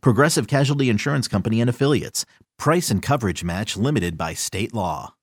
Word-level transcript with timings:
Progressive 0.00 0.46
Casualty 0.46 0.88
Insurance 0.88 1.28
Company 1.28 1.60
and 1.60 1.70
Affiliates. 1.70 2.24
Price 2.58 2.90
and 2.90 3.02
coverage 3.02 3.44
match 3.44 3.76
limited 3.76 4.16
by 4.16 4.34
state 4.34 4.72
law. 4.74 5.14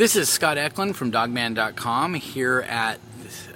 This 0.00 0.16
is 0.16 0.30
Scott 0.30 0.56
Eklund 0.56 0.96
from 0.96 1.12
Dawgman.com 1.12 2.14
here 2.14 2.60
at, 2.60 2.98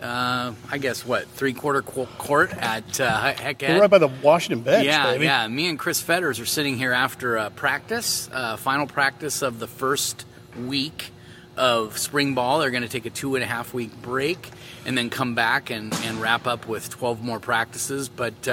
uh, 0.00 0.52
I 0.70 0.78
guess, 0.78 1.04
what, 1.04 1.26
three 1.28 1.52
quarter 1.52 1.82
court 1.82 2.52
at 2.52 3.00
uh, 3.00 3.32
Hec 3.34 3.62
Ed. 3.62 3.74
We're 3.74 3.80
right 3.82 3.90
by 3.90 3.98
the 3.98 4.08
Washington 4.08 4.62
bench. 4.62 4.86
Yeah, 4.86 5.12
baby. 5.12 5.24
yeah. 5.24 5.46
Me 5.48 5.68
and 5.68 5.78
Chris 5.78 6.00
Fetters 6.00 6.40
are 6.40 6.46
sitting 6.46 6.76
here 6.76 6.92
after 6.92 7.38
uh, 7.38 7.50
practice, 7.50 8.28
uh, 8.32 8.56
final 8.56 8.86
practice 8.86 9.42
of 9.42 9.58
the 9.58 9.66
first 9.66 10.24
week 10.66 11.10
of 11.56 11.98
spring 11.98 12.34
ball. 12.34 12.58
They're 12.58 12.70
going 12.70 12.82
to 12.82 12.88
take 12.88 13.06
a 13.06 13.10
two 13.10 13.34
and 13.36 13.44
a 13.44 13.46
half 13.46 13.72
week 13.72 14.00
break 14.02 14.50
and 14.86 14.96
then 14.98 15.10
come 15.10 15.34
back 15.34 15.70
and, 15.70 15.94
and 16.04 16.20
wrap 16.20 16.46
up 16.46 16.66
with 16.66 16.90
12 16.90 17.22
more 17.22 17.40
practices. 17.40 18.08
But 18.08 18.48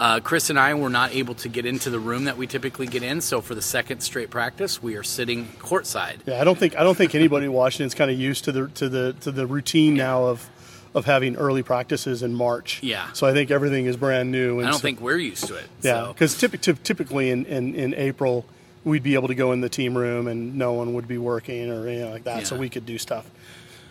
uh, 0.00 0.18
Chris 0.20 0.48
and 0.48 0.58
I 0.58 0.72
were 0.74 0.88
not 0.88 1.14
able 1.14 1.34
to 1.36 1.48
get 1.48 1.66
into 1.66 1.90
the 1.90 2.00
room 2.00 2.24
that 2.24 2.36
we 2.38 2.46
typically 2.46 2.86
get 2.86 3.02
in, 3.02 3.20
so 3.20 3.40
for 3.42 3.54
the 3.54 3.62
second 3.62 4.00
straight 4.00 4.30
practice, 4.30 4.82
we 4.82 4.96
are 4.96 5.02
sitting 5.02 5.46
courtside. 5.58 6.16
Yeah, 6.26 6.40
I 6.40 6.44
don't 6.44 6.58
think 6.58 6.74
I 6.74 6.82
don't 6.82 6.96
think 6.96 7.14
anybody 7.14 7.44
in 7.46 7.52
Washington's 7.52 7.94
kind 7.94 8.10
of 8.10 8.18
used 8.18 8.44
to 8.44 8.52
the 8.52 8.68
to 8.68 8.88
the 8.88 9.12
to 9.20 9.30
the 9.30 9.46
routine 9.46 9.94
now 9.94 10.24
of 10.24 10.48
of 10.94 11.04
having 11.04 11.36
early 11.36 11.62
practices 11.62 12.22
in 12.22 12.34
March. 12.34 12.82
Yeah. 12.82 13.12
So 13.12 13.26
I 13.26 13.32
think 13.32 13.50
everything 13.50 13.86
is 13.86 13.96
brand 13.96 14.32
new. 14.32 14.60
I 14.60 14.64
don't 14.64 14.72
so, 14.72 14.78
think 14.78 15.00
we're 15.00 15.18
used 15.18 15.46
to 15.46 15.54
it. 15.54 15.66
Yeah, 15.82 16.06
so. 16.06 16.12
because 16.14 16.34
typ- 16.34 16.82
typically 16.82 17.30
in, 17.30 17.44
in, 17.46 17.74
in 17.76 17.94
April 17.94 18.44
we'd 18.82 19.02
be 19.02 19.14
able 19.14 19.28
to 19.28 19.34
go 19.34 19.52
in 19.52 19.60
the 19.60 19.68
team 19.68 19.96
room 19.96 20.26
and 20.26 20.56
no 20.56 20.72
one 20.72 20.94
would 20.94 21.06
be 21.06 21.18
working 21.18 21.70
or 21.70 21.86
anything 21.86 22.10
like 22.10 22.24
that, 22.24 22.38
Yeah. 22.38 22.44
so 22.44 22.56
we 22.56 22.68
could 22.70 22.86
do 22.86 22.96
stuff. 22.98 23.30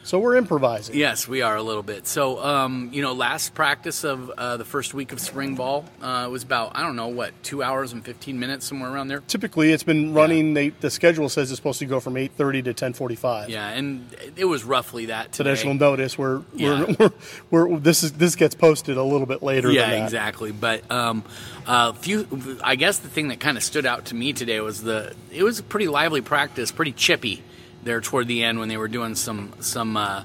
So 0.10 0.18
we're 0.18 0.38
improvising. 0.38 0.96
Yes, 0.96 1.28
we 1.28 1.44
are 1.44 1.56
a 1.56 1.62
little 1.62 1.84
bit. 1.84 2.08
So, 2.08 2.44
um, 2.44 2.90
you 2.92 3.04
know, 3.04 3.14
last 3.14 3.54
practice 3.54 4.04
of 4.04 4.32
uh, 4.32 4.58
the 4.58 4.66
first 4.66 4.96
week 4.96 5.12
of 5.12 5.20
spring 5.20 5.54
ball 5.54 5.86
uh, 6.02 6.28
was 6.32 6.42
about 6.42 6.72
I 6.74 6.82
don't 6.82 6.96
know 6.96 7.10
what 7.10 7.32
two 7.44 7.62
hours 7.62 7.94
and 7.94 8.04
fifteen 8.04 8.40
minutes 8.40 8.66
somewhere 8.66 8.92
around 8.92 9.10
there. 9.10 9.20
Typically, 9.28 9.72
it's 9.72 9.84
been 9.84 10.16
running. 10.16 10.56
They, 10.56 10.70
the 10.70 10.90
schedule 10.90 11.30
says 11.30 11.52
it's 11.52 11.60
supposed 11.60 11.78
to 11.78 11.86
go 11.86 12.00
from 12.00 12.18
eight 12.18 12.32
thirty 12.32 12.64
to 12.64 12.74
ten 12.74 12.94
forty 12.94 13.14
five. 13.14 13.52
Yeah, 13.52 13.70
and 13.70 14.10
it 14.36 14.46
was 14.46 14.64
roughly 14.64 15.06
that 15.06 15.32
today. 15.32 15.52
Additional 15.52 15.76
notice. 15.76 16.18
We're, 16.18 16.42
Yeah. 16.56 16.86
we're, 16.98 17.12
we're, 17.52 17.68
we're 17.68 17.80
this 17.80 18.02
is 18.02 18.14
this 18.14 18.36
gets 18.36 18.56
posted 18.56 18.98
a 18.98 19.04
little 19.04 19.28
bit 19.28 19.44
later. 19.44 19.72
Yeah, 19.72 19.92
than 19.92 20.00
that. 20.00 20.06
exactly. 20.06 20.52
But 20.52 20.92
um, 20.92 21.24
uh, 21.68 21.94
few. 21.94 22.58
I 22.64 22.78
guess 22.78 22.98
the 22.98 23.10
thing 23.10 23.28
that 23.28 23.40
kind 23.40 23.58
of 23.58 23.64
stood 23.64 23.86
out 23.86 24.06
to 24.06 24.16
me 24.16 24.34
today 24.34 24.60
was 24.60 24.82
the. 24.82 25.14
It 25.32 25.44
was 25.44 25.60
a 25.60 25.64
pretty 25.64 25.88
lively 25.88 26.22
practice, 26.22 26.72
pretty 26.72 26.94
chippy 26.94 27.44
there 27.84 28.02
toward 28.02 28.28
the 28.28 28.44
end 28.44 28.60
when 28.60 28.70
they 28.70 28.78
were 28.78 28.88
doing 28.88 29.16
some 29.16 29.54
some 29.60 29.98
uh, 29.98 30.24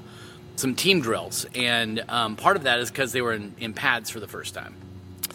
some 0.55 0.75
team 0.75 1.01
drills, 1.01 1.45
and 1.55 2.03
um, 2.07 2.35
part 2.35 2.55
of 2.57 2.63
that 2.63 2.79
is 2.79 2.89
because 2.89 3.11
they 3.11 3.21
were 3.21 3.33
in, 3.33 3.53
in 3.59 3.73
pads 3.73 4.09
for 4.09 4.19
the 4.19 4.27
first 4.27 4.53
time 4.53 4.73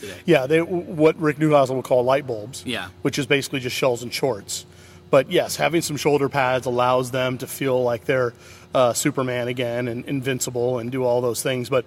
today. 0.00 0.18
Yeah, 0.24 0.46
they, 0.46 0.60
what 0.62 1.16
Rick 1.20 1.36
Neuheisel 1.36 1.76
would 1.76 1.84
call 1.84 2.02
light 2.02 2.26
bulbs. 2.26 2.64
Yeah. 2.66 2.88
Which 3.02 3.18
is 3.18 3.26
basically 3.26 3.60
just 3.60 3.76
shells 3.76 4.02
and 4.02 4.12
shorts. 4.12 4.66
But 5.10 5.30
yes, 5.30 5.56
having 5.56 5.82
some 5.82 5.96
shoulder 5.96 6.28
pads 6.28 6.66
allows 6.66 7.10
them 7.10 7.38
to 7.38 7.46
feel 7.46 7.82
like 7.82 8.04
they're 8.04 8.32
uh, 8.74 8.92
Superman 8.92 9.48
again 9.48 9.88
and 9.88 10.04
invincible 10.04 10.78
and 10.78 10.90
do 10.90 11.04
all 11.04 11.20
those 11.20 11.42
things. 11.42 11.68
But 11.68 11.84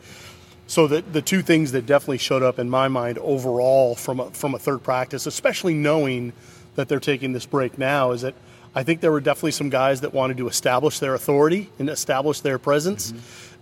so 0.68 0.88
the 0.88 1.02
the 1.02 1.22
two 1.22 1.42
things 1.42 1.72
that 1.72 1.86
definitely 1.86 2.18
showed 2.18 2.44
up 2.44 2.60
in 2.60 2.70
my 2.70 2.88
mind 2.88 3.18
overall 3.20 3.96
from 3.96 4.20
a, 4.20 4.30
from 4.32 4.56
a 4.56 4.60
third 4.60 4.84
practice, 4.84 5.26
especially 5.26 5.74
knowing 5.74 6.34
that 6.76 6.90
they're 6.90 7.00
taking 7.00 7.34
this 7.34 7.46
break 7.46 7.78
now, 7.78 8.12
is 8.12 8.22
that 8.22 8.34
I 8.76 8.84
think 8.84 9.02
there 9.02 9.12
were 9.12 9.22
definitely 9.22 9.52
some 9.52 9.70
guys 9.70 10.02
that 10.02 10.14
wanted 10.14 10.38
to 10.38 10.48
establish 10.48 11.00
their 11.00 11.14
authority 11.14 11.70
and 11.80 11.90
establish 11.90 12.40
their 12.42 12.58
presence. 12.58 13.14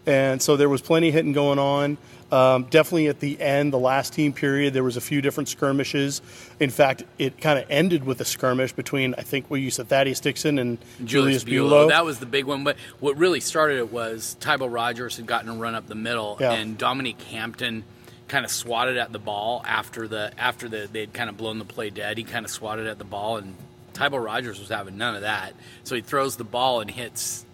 And 0.06 0.42
so 0.42 0.56
there 0.58 0.70
was 0.70 0.82
plenty 0.82 1.12
hitting 1.12 1.34
going 1.34 1.60
on. 1.60 1.98
Um, 2.32 2.64
definitely 2.70 3.08
at 3.08 3.20
the 3.20 3.40
end, 3.42 3.74
the 3.74 3.78
last 3.78 4.14
team 4.14 4.32
period, 4.32 4.74
there 4.74 4.86
was 4.86 4.96
a 4.96 5.02
few 5.02 5.22
different 5.22 5.50
skirmishes. 5.50 6.22
In 6.62 6.70
fact, 6.70 7.04
it 7.20 7.40
kind 7.42 7.60
of 7.60 7.66
ended 7.70 8.06
with 8.06 8.22
a 8.22 8.26
skirmish 8.26 8.72
between 8.72 9.14
I 9.18 9.22
think 9.22 9.50
we 9.52 9.60
used 9.60 9.76
to 9.76 9.84
Thaddeus 9.84 10.22
Dixon 10.22 10.58
and 10.58 10.78
Julius, 11.04 11.44
Buelow. 11.44 11.90
That 11.90 12.06
was 12.06 12.20
the 12.20 12.26
big 12.26 12.46
one. 12.46 12.64
But 12.64 12.78
what 13.02 13.18
really 13.18 13.42
started 13.42 13.80
it 13.80 13.92
was 13.92 14.38
Tybo 14.40 14.74
Rogers 14.74 15.18
had 15.18 15.26
gotten 15.26 15.50
a 15.50 15.56
run 15.56 15.76
up 15.76 15.88
the 15.88 15.96
middle, 15.96 16.38
Yeah. 16.40 16.54
and 16.54 16.78
Dominique 16.78 17.22
Hampton 17.24 17.84
kind 18.30 18.46
of 18.46 18.50
swatted 18.52 18.96
at 18.96 19.12
the 19.12 19.20
ball 19.20 19.62
after 19.68 20.08
the 20.08 20.32
after 20.38 20.70
the 20.70 20.88
they'd 20.90 21.12
kind 21.14 21.30
of 21.30 21.36
blown 21.36 21.60
the 21.60 21.66
play 21.66 21.90
dead. 21.90 22.18
He 22.18 22.24
kind 22.24 22.46
of 22.46 22.50
swatted 22.52 22.88
at 22.88 22.98
the 22.98 23.04
ball, 23.04 23.38
and 23.38 23.56
Tybo 23.94 24.24
Rogers 24.24 24.59
was 24.59 24.69
having 24.69 24.97
none 24.97 25.16
of 25.16 25.22
that. 25.22 25.53
So 25.84 25.96
he 25.96 26.02
throws 26.02 26.38
the 26.38 26.44
ball 26.44 26.81
and 26.81 26.90
hits 26.90 27.46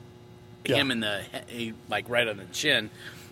Yeah. 0.65 0.75
him 0.77 0.91
in 0.91 0.99
the 0.99 1.21
he, 1.47 1.73
like 1.89 2.09
right 2.09 2.27
on 2.27 2.37
the 2.37 2.45
chin 2.45 2.89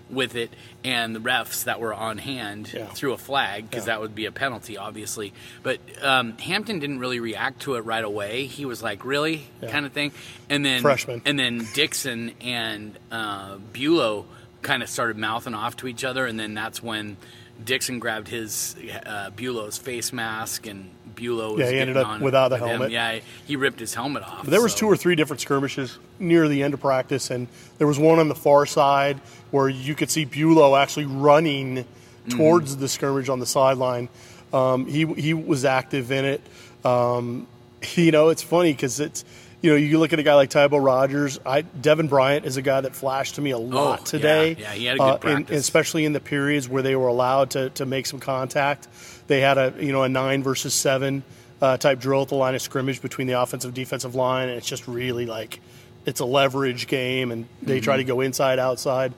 with 0.10 0.36
it, 0.36 0.52
and 0.84 1.16
the 1.16 1.20
refs 1.20 1.64
that 1.64 1.80
were 1.80 1.94
on 1.94 2.20
hand 2.20 2.72
Yeah. 2.72 2.86
threw 2.86 3.12
a 3.14 3.18
flag 3.18 3.68
because 3.70 3.88
Yeah. 3.88 3.96
that 3.96 4.02
would 4.02 4.14
be 4.14 4.26
a 4.28 4.32
penalty, 4.32 4.78
obviously. 4.78 5.34
But 5.64 5.80
um, 6.04 6.38
Hampton 6.38 6.78
didn't 6.80 7.00
really 7.00 7.20
react 7.20 7.62
to 7.64 7.74
it 7.76 7.80
right 7.82 8.04
away. 8.04 8.46
He 8.46 8.66
was 8.66 8.84
like, 8.84 9.04
"Really?" 9.04 9.48
Kind 9.68 9.86
of 9.88 9.94
thing, 9.94 10.12
and 10.50 10.64
then 10.64 10.82
Freshman. 10.84 11.24
and 11.26 11.40
then 11.40 11.68
Dixon 11.74 12.34
and 12.40 12.98
uh, 13.12 13.58
Buelow 13.74 14.26
kind 14.62 14.84
of 14.84 14.90
started 14.90 15.18
mouthing 15.18 15.56
off 15.56 15.76
to 15.78 15.88
each 15.88 16.04
other, 16.04 16.26
and 16.28 16.40
then 16.40 16.54
that's 16.54 16.82
when 16.84 17.18
Dixon 17.64 17.98
grabbed 18.00 18.28
his 18.28 18.76
uh, 19.06 19.32
Buelow's 19.36 19.78
face 19.80 20.14
mask, 20.14 20.68
and 20.68 20.92
Buelow 21.16 21.52
was 21.54 21.60
Yeah, 21.62 21.72
he 21.72 21.80
ended 21.80 21.98
up 21.98 22.20
without 22.22 22.50
the 22.50 22.56
with 22.56 22.62
him. 22.64 22.70
helmet. 22.70 22.92
Yeah, 22.92 23.20
he 23.48 23.56
ripped 23.56 23.80
his 23.80 23.94
helmet 23.94 24.24
off. 24.24 24.46
There 24.46 24.62
was 24.62 24.74
so- 24.74 24.80
two 24.80 24.88
or 24.88 24.98
three 24.98 25.16
different 25.16 25.42
skirmishes 25.42 25.98
near 26.20 26.48
the 26.48 26.62
end 26.64 26.74
of 26.74 26.82
practice, 26.82 27.30
and 27.32 27.48
there 27.78 27.88
was 27.88 27.98
one 28.00 28.20
on 28.20 28.28
the 28.28 28.36
far 28.36 28.66
side 28.66 29.20
where 29.52 29.70
you 29.70 29.96
could 29.96 30.10
see 30.10 30.26
Buelow 30.26 30.80
actually 30.82 31.06
running 31.06 31.86
towards 32.30 32.78
the 32.78 32.88
skirmish 32.88 33.30
on 33.30 33.40
the 33.40 33.46
sideline. 33.46 34.10
Um, 34.54 34.86
he 34.86 35.06
he 35.06 35.34
was 35.34 35.66
active 35.66 36.12
in 36.12 36.26
it. 36.26 36.42
Um, 36.84 37.48
you 37.96 38.12
know, 38.12 38.30
it's 38.30 38.42
funny 38.44 38.72
because 38.74 39.00
it's 39.00 39.24
you 39.62 39.72
know 39.72 39.76
you 39.78 39.98
look 40.00 40.14
at 40.14 40.20
a 40.20 40.24
guy 40.24 40.36
like 40.36 40.50
Tybo 40.50 40.84
Rogers. 40.84 41.40
I 41.46 41.62
Devin 41.62 42.08
Bryant 42.08 42.46
is 42.46 42.58
a 42.58 42.62
guy 42.62 42.82
that 42.82 42.96
flashed 42.96 43.36
to 43.36 43.42
me 43.42 43.52
a 43.52 43.58
lot 43.58 44.02
Oh, 44.02 44.04
today. 44.06 44.56
Yeah, 44.60 44.72
he 44.74 44.86
had 44.86 44.96
a 44.98 45.00
good 45.00 45.04
uh, 45.06 45.12
and- 45.14 45.22
practice. 45.22 45.60
especially 45.62 46.06
in 46.06 46.14
the 46.14 46.20
periods 46.20 46.68
where 46.70 46.84
they 46.84 46.96
were 46.96 47.08
allowed 47.08 47.52
to, 47.52 47.70
to 47.72 47.86
make 47.86 48.06
some 48.06 48.20
contact. 48.20 48.88
They 49.28 49.40
had 49.42 49.58
a 49.58 49.74
you 49.80 49.92
know 49.92 50.04
a 50.04 50.10
nine 50.10 50.44
versus 50.44 50.74
seven 50.74 51.24
uh, 51.62 51.78
type 51.78 52.00
drill 52.00 52.22
at 52.24 52.28
the 52.28 52.36
line 52.36 52.54
of 52.56 52.62
scrimmage 52.62 53.02
between 53.02 53.28
the 53.28 53.42
offensive 53.42 53.74
defensive 53.74 54.14
line, 54.16 54.50
and 54.50 54.58
it's 54.58 54.68
just 54.68 54.88
really 54.88 55.26
like 55.26 55.60
it's 56.06 56.20
a 56.20 56.26
leverage 56.26 56.86
game, 56.88 57.32
and 57.32 57.48
they 57.64 57.80
try 57.80 57.98
to 57.98 58.04
Mm-hmm. 58.04 58.08
go 58.10 58.22
inside 58.22 58.60
outside. 58.60 59.14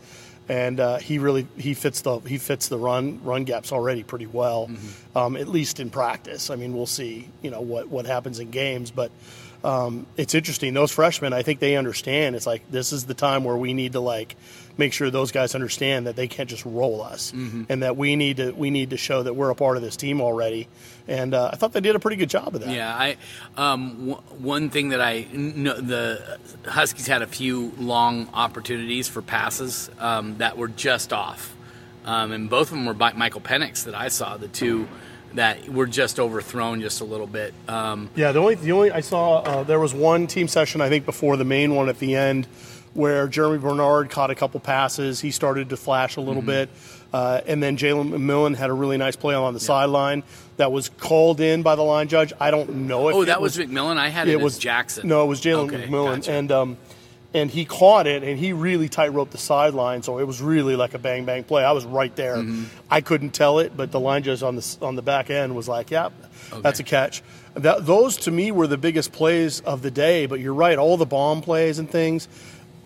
And 0.49 0.79
uh, 0.79 0.97
he 0.99 1.19
really 1.19 1.45
he 1.57 1.73
fits 1.73 1.99
the 2.01 2.19
he 2.19 2.37
fits 2.37 2.69
the 2.69 2.77
run 2.77 3.21
run 3.25 3.43
gaps 3.43 3.73
already 3.73 4.03
pretty 4.03 4.27
well, 4.27 4.67
Mm-hmm. 4.67 5.17
um, 5.17 5.35
at 5.35 5.49
least 5.49 5.81
in 5.81 5.89
practice. 5.89 6.49
I 6.49 6.55
mean, 6.55 6.73
we'll 6.73 6.85
see 6.85 7.27
you 7.41 7.51
know 7.51 7.59
what 7.59 7.89
what 7.89 8.05
happens 8.05 8.39
in 8.39 8.49
games, 8.49 8.89
but 8.89 9.11
um, 9.63 10.06
it's 10.18 10.35
interesting. 10.35 10.73
Those 10.73 10.91
freshmen, 10.91 11.34
I 11.34 11.41
think 11.41 11.59
they 11.59 11.75
understand. 11.75 12.35
It's 12.35 12.45
like 12.45 12.70
this 12.72 12.93
is 12.93 13.05
the 13.05 13.14
time 13.14 13.43
where 13.43 13.58
we 13.58 13.73
need 13.73 13.93
to 13.93 13.99
like 13.99 14.35
make 14.78 14.93
sure 14.93 15.09
those 15.09 15.31
guys 15.31 15.55
understand 15.55 16.05
that 16.05 16.16
they 16.16 16.28
can't 16.28 16.47
just 16.49 16.64
roll 16.64 17.02
us, 17.02 17.31
Mm-hmm. 17.31 17.64
and 17.70 17.81
that 17.84 17.97
we 17.97 18.16
need 18.16 18.37
to 18.37 18.52
we 18.52 18.70
need 18.70 18.91
to 18.91 18.97
show 18.97 19.23
that 19.23 19.34
we're 19.34 19.49
a 19.49 19.55
part 19.55 19.76
of 19.78 19.84
this 19.84 19.96
team 19.97 20.22
already. 20.22 20.67
And 21.08 21.34
uh, 21.34 21.49
I 21.53 21.55
thought 21.55 21.72
they 21.73 21.81
did 21.81 21.96
a 21.96 21.99
pretty 21.99 22.17
good 22.17 22.29
job 22.29 22.53
of 22.53 22.61
that. 22.61 22.70
Yeah, 22.70 22.93
I 22.93 23.17
um, 23.55 24.09
w- 24.09 24.16
one 24.37 24.70
thing 24.70 24.90
that 24.90 25.02
I 25.02 25.26
know 25.34 25.73
the 25.79 26.37
Huskies 26.66 27.08
had 27.08 27.22
a 27.22 27.28
few 27.28 27.72
long 27.78 28.29
opportunities 28.34 29.08
for 29.08 29.22
passes 29.22 29.90
um, 29.99 30.37
that 30.37 30.58
were 30.58 30.67
just 30.67 31.11
off, 31.14 31.55
um, 32.05 32.31
and 32.31 32.49
both 32.49 32.67
of 32.67 32.72
them 32.78 32.85
were 32.85 32.93
by 32.93 33.14
Michael 33.14 33.41
Penix 33.41 33.85
that 33.85 33.96
I 33.96 34.09
saw 34.09 34.37
the 34.37 34.47
two 34.49 34.87
that 35.35 35.70
were 35.70 35.85
just 35.88 36.20
overthrown 36.20 36.82
just 36.82 37.02
a 37.02 37.06
little 37.06 37.28
bit. 37.28 37.53
Um, 37.68 38.09
Yeah, 38.16 38.32
the 38.32 38.40
only 38.40 38.56
the 38.56 38.72
only 38.72 38.91
I 38.91 39.02
saw 39.02 39.40
uh, 39.40 39.64
there 39.64 39.79
was 39.79 39.94
one 39.94 40.28
team 40.28 40.47
session 40.47 40.82
I 40.82 40.90
think 40.90 41.06
before 41.06 41.38
the 41.38 41.46
main 41.46 41.76
one 41.76 41.90
at 41.90 42.00
the 42.00 42.16
end 42.16 42.47
where 42.94 43.28
Germie 43.28 43.62
Bernard 43.62 44.09
caught 44.09 44.32
a 44.32 44.35
couple 44.35 44.59
passes. 44.59 45.20
He 45.20 45.29
started 45.32 45.70
to 45.70 45.78
flash 45.78 46.16
a 46.16 46.22
little 46.22 46.41
Mm-hmm. 46.41 46.47
bit, 46.47 46.70
uh, 47.14 47.41
and 47.46 47.62
then 47.62 47.78
Jalen 47.78 48.09
McMillan 48.09 48.56
had 48.56 48.70
a 48.72 48.74
really 48.74 48.97
nice 48.97 49.16
play 49.16 49.35
on 49.35 49.53
the 49.53 49.59
sideline 49.59 50.24
that 50.56 50.72
was 50.72 50.90
called 50.90 51.40
in 51.40 51.62
by 51.62 51.76
the 51.76 51.84
line 51.84 52.08
judge. 52.08 52.34
I 52.40 52.50
don't 52.50 52.88
know 52.88 53.09
if 53.09 53.16
oh, 53.16 53.26
that 53.26 53.40
was, 53.40 53.56
McMillan. 53.58 53.97
I 53.97 54.09
had 54.09 54.28
it, 54.28 54.32
it 54.32 54.41
was 54.41 54.58
Jackson. 54.58 55.08
No, 55.08 55.24
it 55.24 55.28
was 55.28 55.41
Jalen 55.41 55.72
Okay, 55.72 55.85
McMillan, 55.88 56.16
gotcha. 56.16 56.32
and 56.32 56.52
um, 56.52 56.78
and 57.34 57.52
he 57.52 57.66
caught 57.66 58.08
it, 58.08 58.24
and 58.24 58.40
he 58.40 58.53
really 58.53 58.90
tight 58.90 59.14
roped 59.14 59.32
the 59.32 59.38
sideline, 59.38 60.02
so 60.02 60.18
it 60.18 60.26
was 60.26 60.41
really 60.41 60.76
like 60.76 60.94
a 60.94 60.97
bang 61.00 61.26
bang 61.26 61.44
play. 61.44 61.64
I 61.64 61.72
was 61.74 61.85
right 61.85 62.16
there. 62.16 62.38
Mm-hmm. 62.38 62.64
I 62.90 63.02
couldn't 63.02 63.32
tell 63.32 63.59
it, 63.59 63.76
but 63.76 63.91
the 63.91 64.00
line 64.00 64.24
judge 64.24 64.44
on 64.44 64.56
the 64.56 64.78
on 64.82 64.96
the 64.96 65.02
back 65.02 65.29
end 65.29 65.56
was 65.56 65.68
like, 65.68 65.91
"Yep, 65.91 66.14
that's 66.62 66.79
a 66.79 66.84
catch." 66.84 67.22
That, 67.56 67.85
those 67.85 68.18
to 68.18 68.32
me 68.32 68.52
were 68.52 68.68
the 68.68 68.78
biggest 68.78 69.12
plays 69.12 69.62
of 69.62 69.82
the 69.82 69.91
day. 69.91 70.26
But 70.26 70.40
you're 70.40 70.53
right, 70.53 70.78
all 70.78 70.96
the 70.96 71.06
bomb 71.08 71.41
plays 71.41 71.79
and 71.79 71.90
things. 71.90 72.28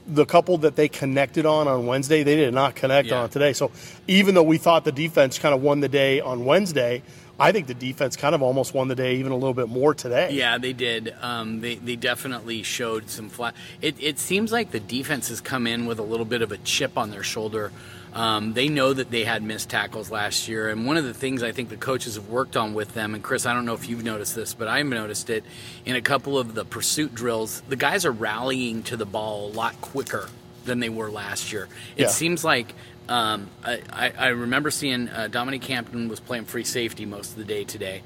The 0.07 0.25
couple 0.25 0.57
that 0.59 0.75
they 0.75 0.87
connected 0.87 1.45
on 1.45 1.67
on 1.67 1.85
Wednesday, 1.85 2.23
they 2.23 2.35
did 2.35 2.53
not 2.53 2.73
connect 2.75 3.09
Yeah. 3.09 3.21
on 3.21 3.29
today. 3.29 3.53
So 3.53 3.69
even 4.07 4.33
though 4.33 4.43
we 4.43 4.57
thought 4.57 4.83
the 4.85 4.91
defense 4.91 5.37
kind 5.39 5.53
of 5.53 5.61
won 5.61 5.79
the 5.81 5.89
day 5.89 6.19
on 6.19 6.43
Wednesday, 6.45 7.03
I 7.41 7.51
think 7.51 7.67
the 7.67 7.73
defense 7.73 8.15
kind 8.15 8.35
of 8.35 8.41
almost 8.41 8.73
won 8.73 8.87
the 8.87 8.95
day 8.95 9.15
even 9.15 9.31
a 9.31 9.35
little 9.35 9.53
bit 9.53 9.67
more 9.67 9.93
today. 9.93 10.31
Yeah, 10.31 10.57
they 10.57 10.73
did. 10.73 11.13
Um, 11.21 11.61
they 11.61 11.75
they 11.75 11.95
definitely 11.95 12.63
showed 12.63 13.09
some 13.09 13.29
flat. 13.29 13.55
It 13.81 13.95
it 13.99 14.19
seems 14.19 14.51
like 14.51 14.71
the 14.71 14.79
defense 14.79 15.29
has 15.29 15.41
come 15.41 15.65
in 15.67 15.85
with 15.87 15.99
a 15.99 16.03
little 16.03 16.25
bit 16.25 16.41
of 16.41 16.51
a 16.51 16.57
chip 16.59 16.97
on 16.97 17.09
their 17.09 17.23
shoulder. 17.23 17.71
Um, 18.13 18.53
they 18.53 18.67
know 18.67 18.91
that 18.93 19.09
they 19.09 19.23
had 19.23 19.41
missed 19.41 19.69
tackles 19.69 20.11
last 20.11 20.49
year, 20.49 20.67
and 20.69 20.85
one 20.85 20.97
of 20.97 21.05
the 21.05 21.13
things 21.13 21.41
I 21.43 21.53
think 21.53 21.69
the 21.69 21.77
coaches 21.77 22.15
have 22.15 22.27
worked 22.27 22.57
on 22.57 22.73
with 22.73 22.93
them, 22.93 23.15
and 23.15 23.23
Chris, 23.23 23.45
I 23.45 23.53
don't 23.53 23.65
know 23.65 23.73
if 23.73 23.87
you've 23.87 24.03
noticed 24.03 24.35
this, 24.35 24.53
but 24.53 24.67
I've 24.67 24.85
noticed 24.85 25.29
it 25.29 25.45
in 25.85 25.95
a 25.95 26.01
couple 26.01 26.37
of 26.37 26.53
the 26.53 26.65
pursuit 26.65 27.15
drills. 27.15 27.61
The 27.69 27.77
guys 27.77 28.05
are 28.05 28.11
rallying 28.11 28.83
to 28.83 28.97
the 28.97 29.05
ball 29.05 29.47
a 29.47 29.51
lot 29.53 29.79
quicker 29.79 30.27
than 30.65 30.81
they 30.81 30.89
were 30.89 31.09
last 31.09 31.53
year. 31.53 31.69
It 31.95 32.03
Yeah. 32.03 32.07
seems 32.09 32.43
like 32.43 32.73
um, 33.09 33.49
I, 33.63 33.81
I, 33.91 34.13
I 34.17 34.27
remember 34.29 34.71
seeing 34.71 35.09
uh, 35.09 35.27
Dominique 35.27 35.65
Hampton 35.65 36.07
was 36.07 36.19
playing 36.19 36.45
free 36.45 36.63
safety 36.63 37.05
most 37.05 37.31
of 37.31 37.37
the 37.37 37.43
day 37.43 37.63
today, 37.63 38.03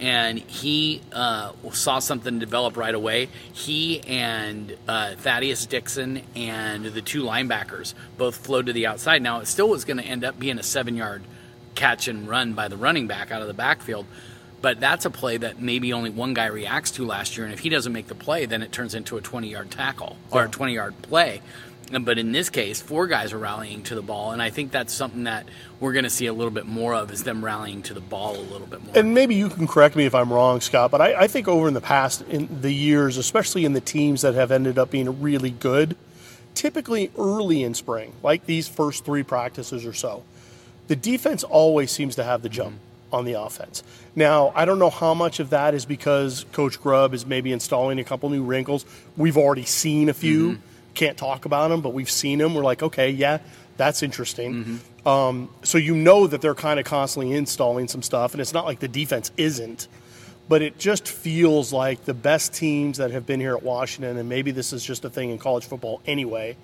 and 0.00 0.38
he 0.38 1.00
uh, 1.12 1.52
saw 1.72 1.98
something 1.98 2.38
develop 2.38 2.76
right 2.76 2.94
away. 2.94 3.28
He 3.52 4.00
and 4.00 4.76
uh, 4.86 5.14
Thaddeus 5.16 5.66
Dixon 5.66 6.22
and 6.34 6.84
the 6.84 7.02
two 7.02 7.22
linebackers 7.22 7.94
both 8.16 8.36
flowed 8.36 8.66
to 8.66 8.72
the 8.72 8.86
outside. 8.86 9.22
Now, 9.22 9.40
it 9.40 9.46
still 9.46 9.68
was 9.68 9.84
going 9.84 9.98
to 9.98 10.04
end 10.04 10.24
up 10.24 10.38
being 10.38 10.58
a 10.58 10.62
seven 10.62 10.96
yard 10.96 11.22
catch 11.74 12.08
and 12.08 12.28
run 12.28 12.54
by 12.54 12.68
the 12.68 12.76
running 12.76 13.06
back 13.06 13.30
out 13.30 13.40
of 13.40 13.48
the 13.48 13.54
backfield. 13.54 14.06
But 14.60 14.80
that's 14.80 15.04
a 15.04 15.10
play 15.10 15.36
that 15.36 15.60
maybe 15.60 15.92
only 15.92 16.10
one 16.10 16.34
guy 16.34 16.46
reacts 16.46 16.90
to 16.92 17.06
last 17.06 17.36
year, 17.36 17.46
and 17.46 17.54
if 17.54 17.60
he 17.60 17.68
doesn't 17.68 17.92
make 17.92 18.08
the 18.08 18.16
play, 18.16 18.44
then 18.44 18.60
it 18.62 18.72
turns 18.72 18.94
into 18.94 19.16
a 19.16 19.20
20 19.20 19.48
yard 19.48 19.70
tackle 19.70 20.16
or 20.32 20.44
a 20.44 20.48
20 20.48 20.74
yard 20.74 21.00
play. 21.02 21.40
But 21.90 22.18
in 22.18 22.32
this 22.32 22.50
case, 22.50 22.80
four 22.82 23.06
guys 23.06 23.32
are 23.32 23.38
rallying 23.38 23.82
to 23.84 23.94
the 23.94 24.02
ball, 24.02 24.32
and 24.32 24.42
I 24.42 24.50
think 24.50 24.72
that's 24.72 24.92
something 24.92 25.24
that 25.24 25.46
we're 25.80 25.92
going 25.92 26.04
to 26.04 26.10
see 26.10 26.26
a 26.26 26.32
little 26.32 26.50
bit 26.50 26.66
more 26.66 26.94
of 26.94 27.10
is 27.10 27.24
them 27.24 27.42
rallying 27.44 27.82
to 27.82 27.94
the 27.94 28.00
ball 28.00 28.36
a 28.36 28.42
little 28.42 28.66
bit 28.66 28.84
more. 28.84 28.92
And 28.96 29.14
maybe 29.14 29.34
you 29.34 29.48
can 29.48 29.66
correct 29.66 29.96
me 29.96 30.04
if 30.04 30.14
I'm 30.14 30.32
wrong, 30.32 30.60
Scott, 30.60 30.90
but 30.90 31.00
I, 31.00 31.22
I 31.22 31.26
think 31.28 31.48
over 31.48 31.66
in 31.66 31.74
the 31.74 31.80
past, 31.80 32.22
in 32.28 32.60
the 32.60 32.72
years, 32.72 33.16
especially 33.16 33.64
in 33.64 33.72
the 33.72 33.80
teams 33.80 34.22
that 34.22 34.34
have 34.34 34.50
ended 34.50 34.78
up 34.78 34.90
being 34.90 35.22
really 35.22 35.50
good, 35.50 35.96
typically 36.54 37.10
early 37.16 37.62
in 37.62 37.72
spring, 37.72 38.12
like 38.22 38.44
these 38.44 38.68
first 38.68 39.04
three 39.04 39.22
practices 39.22 39.86
or 39.86 39.94
so, 39.94 40.24
the 40.88 40.96
defense 40.96 41.42
always 41.44 41.90
seems 41.90 42.16
to 42.16 42.24
have 42.24 42.42
the 42.42 42.48
jump 42.48 42.74
mm-hmm. 42.74 43.14
on 43.14 43.24
the 43.24 43.34
offense. 43.34 43.82
Now, 44.14 44.52
I 44.54 44.64
don't 44.66 44.78
know 44.78 44.90
how 44.90 45.14
much 45.14 45.40
of 45.40 45.50
that 45.50 45.72
is 45.72 45.86
because 45.86 46.44
Coach 46.52 46.80
Grubb 46.82 47.14
is 47.14 47.24
maybe 47.24 47.52
installing 47.52 47.98
a 47.98 48.04
couple 48.04 48.28
new 48.28 48.42
wrinkles. 48.42 48.84
We've 49.16 49.38
already 49.38 49.64
seen 49.64 50.08
a 50.08 50.14
few. 50.14 50.52
Mm-hmm. 50.52 50.62
Can't 50.98 51.16
talk 51.16 51.44
about 51.44 51.68
them, 51.68 51.80
but 51.80 51.90
we've 51.90 52.10
seen 52.10 52.40
them. 52.40 52.54
We're 52.54 52.64
like, 52.64 52.82
okay, 52.82 53.10
yeah, 53.10 53.38
that's 53.76 54.02
interesting. 54.02 54.80
Um, 55.06 55.48
so 55.62 55.78
you 55.78 55.94
know 55.94 56.26
that 56.26 56.40
they're 56.40 56.56
kind 56.56 56.80
of 56.80 56.86
constantly 56.86 57.36
installing 57.36 57.86
some 57.86 58.02
stuff, 58.02 58.32
and 58.32 58.40
it's 58.40 58.52
not 58.52 58.64
like 58.64 58.80
the 58.80 58.88
defense 58.88 59.30
isn't. 59.36 59.86
But 60.48 60.60
it 60.60 60.76
just 60.76 61.06
feels 61.06 61.72
like 61.72 62.04
the 62.04 62.14
best 62.14 62.52
teams 62.52 62.98
that 62.98 63.12
have 63.12 63.26
been 63.26 63.38
here 63.38 63.54
at 63.54 63.62
Washington, 63.62 64.16
and 64.16 64.28
maybe 64.28 64.50
this 64.50 64.72
is 64.72 64.82
just 64.82 65.04
a 65.04 65.10
thing 65.10 65.30
in 65.30 65.38
college 65.38 65.66
football 65.66 66.00
anyway, 66.04 66.56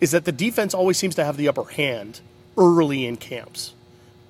is 0.00 0.12
that 0.12 0.26
the 0.26 0.32
defense 0.32 0.74
always 0.74 0.96
seems 0.96 1.16
to 1.16 1.24
have 1.24 1.36
the 1.36 1.48
upper 1.48 1.64
hand 1.64 2.20
early 2.56 3.04
in 3.04 3.16
camps, 3.16 3.74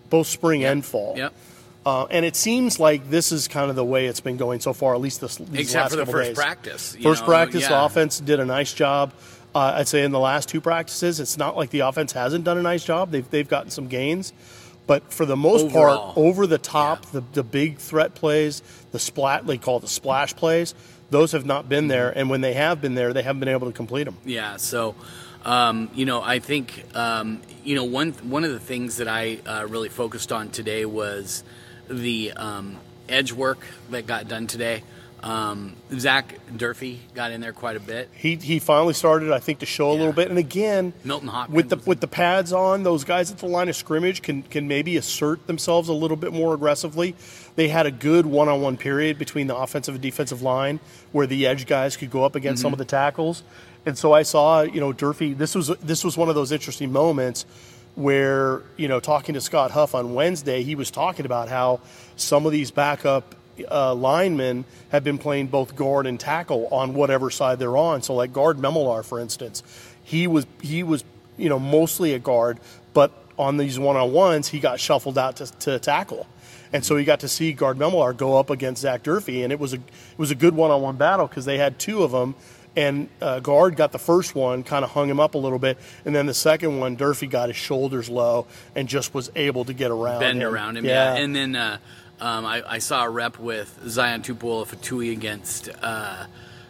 both 0.08 0.28
spring 0.28 0.64
and 0.64 0.82
fall. 0.82 1.14
Yep. 1.18 1.34
Uh, 1.84 2.06
and 2.10 2.24
it 2.24 2.36
seems 2.36 2.78
like 2.78 3.10
this 3.10 3.32
is 3.32 3.48
kind 3.48 3.68
of 3.68 3.76
the 3.76 3.84
way 3.84 4.06
it's 4.06 4.20
been 4.20 4.36
going 4.36 4.60
so 4.60 4.72
far, 4.72 4.94
at 4.94 5.00
least 5.00 5.20
this, 5.20 5.36
these 5.36 5.62
Except 5.62 5.82
last 5.82 5.90
for 5.90 5.96
the 5.96 6.02
couple 6.02 6.12
first 6.12 6.28
days. 6.28 6.36
practice. 6.36 6.96
First 7.02 7.22
know, 7.22 7.26
practice, 7.26 7.66
the 7.66 7.74
yeah. 7.74 7.84
offense 7.84 8.20
did 8.20 8.40
a 8.40 8.44
nice 8.46 8.72
job. 8.72 9.12
Uh, 9.54 9.74
I'd 9.76 9.88
say 9.88 10.02
in 10.02 10.12
the 10.12 10.20
last 10.20 10.48
two 10.48 10.60
practices, 10.60 11.20
it's 11.20 11.36
not 11.36 11.56
like 11.56 11.70
the 11.70 11.80
offense 11.80 12.12
hasn't 12.12 12.44
done 12.44 12.58
a 12.58 12.62
nice 12.62 12.84
job. 12.84 13.10
They've, 13.10 13.28
they've 13.28 13.48
gotten 13.48 13.70
some 13.70 13.86
gains. 13.88 14.32
But 14.86 15.12
for 15.12 15.26
the 15.26 15.36
most 15.36 15.66
Overall. 15.66 16.12
part, 16.12 16.18
over 16.18 16.46
the 16.46 16.58
top, 16.58 17.06
the, 17.06 17.22
the 17.32 17.44
big 17.44 17.78
threat 17.78 18.14
plays, 18.14 18.62
the 18.90 18.98
splat, 18.98 19.46
they 19.46 19.58
call 19.58 19.76
it 19.76 19.80
the 19.80 19.88
splash 19.88 20.34
plays, 20.34 20.74
those 21.10 21.32
have 21.32 21.46
not 21.46 21.68
been 21.68 21.88
there. 21.88 22.10
And 22.10 22.30
when 22.30 22.40
they 22.40 22.54
have 22.54 22.80
been 22.80 22.94
there, 22.94 23.12
they 23.12 23.22
haven't 23.22 23.40
been 23.40 23.48
able 23.48 23.68
to 23.68 23.72
complete 23.72 24.04
them. 24.04 24.16
Yeah. 24.24 24.56
So, 24.56 24.96
um, 25.44 25.90
you 25.94 26.04
know, 26.04 26.22
I 26.22 26.38
think 26.38 26.84
um, 26.94 27.42
you 27.64 27.74
know 27.74 27.84
one 27.84 28.12
one 28.12 28.44
of 28.44 28.50
the 28.52 28.60
things 28.60 28.96
that 28.96 29.08
I 29.08 29.38
uh, 29.46 29.66
really 29.68 29.88
focused 29.88 30.32
on 30.32 30.50
today 30.50 30.84
was 30.84 31.44
the 31.88 32.32
um, 32.32 32.78
edge 33.08 33.32
work 33.32 33.60
that 33.90 34.06
got 34.06 34.28
done 34.28 34.46
today. 34.46 34.82
Um, 35.22 35.76
Zach 35.96 36.34
Durfee 36.56 37.00
got 37.14 37.30
in 37.30 37.40
there 37.40 37.52
quite 37.52 37.76
a 37.76 37.80
bit. 37.80 38.10
He, 38.12 38.34
he 38.34 38.58
finally 38.58 38.92
started, 38.92 39.30
I 39.30 39.38
think, 39.38 39.60
to 39.60 39.66
show 39.66 39.90
a 39.90 39.92
Yeah. 39.92 39.98
little 39.98 40.12
bit. 40.12 40.28
And 40.30 40.36
again, 40.38 40.92
Milton 41.04 41.28
Hopkins 41.28 41.54
with 41.54 41.68
the 41.68 41.76
with 41.88 42.00
the 42.00 42.08
pads 42.08 42.52
on, 42.52 42.82
those 42.82 43.04
guys 43.04 43.30
at 43.30 43.38
the 43.38 43.46
line 43.46 43.68
of 43.68 43.76
scrimmage 43.76 44.20
can 44.22 44.42
can 44.42 44.66
maybe 44.66 44.96
assert 44.96 45.46
themselves 45.46 45.88
a 45.88 45.92
little 45.92 46.16
bit 46.16 46.32
more 46.32 46.54
aggressively. 46.54 47.14
They 47.54 47.68
had 47.68 47.86
a 47.86 47.92
good 47.92 48.26
one-on-one 48.26 48.78
period 48.78 49.16
between 49.18 49.46
the 49.46 49.54
offensive 49.56 49.94
and 49.94 50.02
defensive 50.02 50.42
line 50.42 50.80
where 51.12 51.26
the 51.28 51.46
edge 51.46 51.66
guys 51.66 51.96
could 51.96 52.10
go 52.10 52.24
up 52.24 52.34
against 52.34 52.58
Mm-hmm. 52.60 52.66
some 52.66 52.72
of 52.72 52.78
the 52.78 52.84
tackles. 52.84 53.44
And 53.86 53.96
so 53.96 54.12
I 54.12 54.22
saw, 54.22 54.62
you 54.62 54.80
know, 54.80 54.92
Durfee. 54.92 55.34
This 55.34 55.54
was 55.54 55.68
this 55.68 56.02
was 56.02 56.16
one 56.16 56.30
of 56.30 56.34
those 56.34 56.50
interesting 56.50 56.90
moments 56.90 57.46
where 57.94 58.62
you 58.76 58.88
know 58.88 58.98
talking 58.98 59.34
to 59.34 59.40
Scott 59.40 59.70
Huff 59.70 59.94
on 59.94 60.14
Wednesday, 60.14 60.62
he 60.64 60.74
was 60.74 60.90
talking 60.90 61.26
about 61.26 61.48
how 61.48 61.78
some 62.16 62.44
of 62.46 62.50
these 62.52 62.70
backup 62.72 63.34
uh, 63.70 63.94
linemen 63.94 64.64
have 64.90 65.04
been 65.04 65.18
playing 65.18 65.48
both 65.48 65.76
guard 65.76 66.06
and 66.06 66.18
tackle 66.18 66.68
on 66.70 66.94
whatever 66.94 67.30
side 67.30 67.58
they're 67.58 67.76
on. 67.76 68.02
So 68.02 68.14
like 68.14 68.32
Gaard 68.32 68.58
Memmelaar, 68.58 69.04
for 69.04 69.18
instance, 69.18 69.62
he 70.04 70.26
was 70.26 70.46
he 70.60 70.82
was 70.82 71.04
you 71.36 71.48
know 71.48 71.58
mostly 71.58 72.14
a 72.14 72.18
guard, 72.18 72.58
but 72.94 73.12
on 73.38 73.56
these 73.56 73.78
one 73.78 73.96
on 73.96 74.12
ones 74.12 74.48
he 74.48 74.60
got 74.60 74.78
shuffled 74.78 75.18
out 75.18 75.36
to, 75.36 75.46
to 75.58 75.78
tackle. 75.78 76.26
And 76.74 76.82
so 76.84 76.96
he 76.96 77.04
got 77.04 77.20
to 77.20 77.28
see 77.28 77.52
Gaard 77.52 77.76
Memmelaar 77.76 78.16
go 78.16 78.38
up 78.38 78.48
against 78.48 78.80
Zach 78.80 79.02
Durfee, 79.02 79.42
and 79.42 79.52
it 79.52 79.60
was 79.60 79.74
a 79.74 79.76
it 79.76 80.18
was 80.18 80.30
a 80.30 80.34
good 80.34 80.54
one 80.54 80.70
on 80.70 80.80
one 80.80 80.96
battle 80.96 81.26
because 81.26 81.44
they 81.44 81.58
had 81.58 81.78
two 81.78 82.02
of 82.02 82.12
them, 82.12 82.34
and 82.74 83.08
uh, 83.20 83.40
Gaard 83.40 83.76
got 83.76 83.92
the 83.92 83.98
first 83.98 84.34
one, 84.34 84.62
kind 84.62 84.84
of 84.84 84.90
hung 84.90 85.08
him 85.08 85.20
up 85.20 85.34
a 85.34 85.38
little 85.38 85.58
bit, 85.58 85.76
and 86.06 86.14
then 86.14 86.24
the 86.26 86.34
second 86.34 86.80
one, 86.80 86.96
Durfee 86.96 87.26
got 87.26 87.48
his 87.48 87.56
shoulders 87.56 88.08
low 88.08 88.46
and 88.74 88.88
just 88.88 89.12
was 89.12 89.30
able 89.36 89.66
to 89.66 89.74
get 89.74 89.90
around 89.90 90.20
bend 90.20 90.42
him. 90.42 90.48
around 90.48 90.78
him. 90.78 90.86
Yeah, 90.86 91.14
and 91.14 91.36
then 91.36 91.54
uh, 91.54 91.78
um, 92.22 92.46
I, 92.46 92.62
I 92.66 92.78
saw 92.78 93.04
a 93.04 93.10
rep 93.10 93.38
with 93.38 93.78
Zion 93.88 94.22
Tupuola 94.22 94.66
Fetui 94.66 95.12
against 95.12 95.68
uh, 95.82 96.26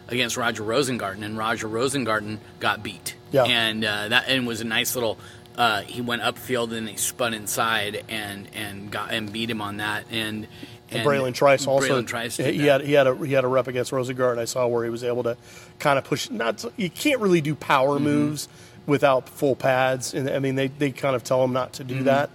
against 0.07 0.35
Roger 0.37 0.63
Rosengarten, 0.63 1.23
and 1.23 1.37
Roger 1.37 1.67
Rosengarten 1.67 2.39
got 2.59 2.83
beat. 2.83 3.15
Yeah. 3.31 3.43
and 3.45 3.83
uh, 3.85 4.09
that 4.09 4.27
and 4.27 4.45
was 4.47 4.61
a 4.61 4.65
nice 4.65 4.95
little. 4.95 5.17
Uh, 5.55 5.81
he 5.81 6.01
went 6.01 6.23
upfield 6.23 6.75
and 6.75 6.89
he 6.89 6.97
spun 6.97 7.33
inside 7.35 8.03
and 8.09 8.47
and 8.55 8.91
got 8.91 9.11
and 9.13 9.31
beat 9.31 9.49
him 9.49 9.61
on 9.61 9.77
that 9.77 10.05
and. 10.11 10.47
and 10.89 11.07
Bralen 11.07 11.33
Trice 11.33 11.65
also 11.67 11.87
Bralen 12.01 12.07
Trice 12.07 12.37
he 12.37 12.43
that. 12.43 12.81
had 12.81 12.81
he 12.81 12.93
had 12.93 13.07
a 13.07 13.15
he 13.25 13.33
had 13.33 13.43
a 13.43 13.47
rep 13.47 13.67
against 13.67 13.91
Rosengard. 13.91 14.37
I 14.39 14.45
saw 14.45 14.65
where 14.67 14.83
he 14.83 14.89
was 14.89 15.03
able 15.03 15.23
to 15.23 15.37
kind 15.79 15.97
of 15.99 16.05
push. 16.05 16.29
Not 16.31 16.65
you 16.75 16.89
can't 16.89 17.21
really 17.21 17.41
do 17.41 17.53
power 17.55 17.95
Mm-hmm. 17.95 18.03
moves 18.03 18.47
without 18.87 19.29
full 19.29 19.55
pads, 19.55 20.13
and 20.15 20.27
I 20.29 20.39
mean 20.39 20.55
they, 20.55 20.67
they 20.67 20.91
kind 20.91 21.15
of 21.15 21.23
tell 21.23 21.43
him 21.43 21.53
not 21.53 21.73
to 21.73 21.83
do 21.83 21.95
Mm-hmm. 21.95 22.03
that. 22.05 22.29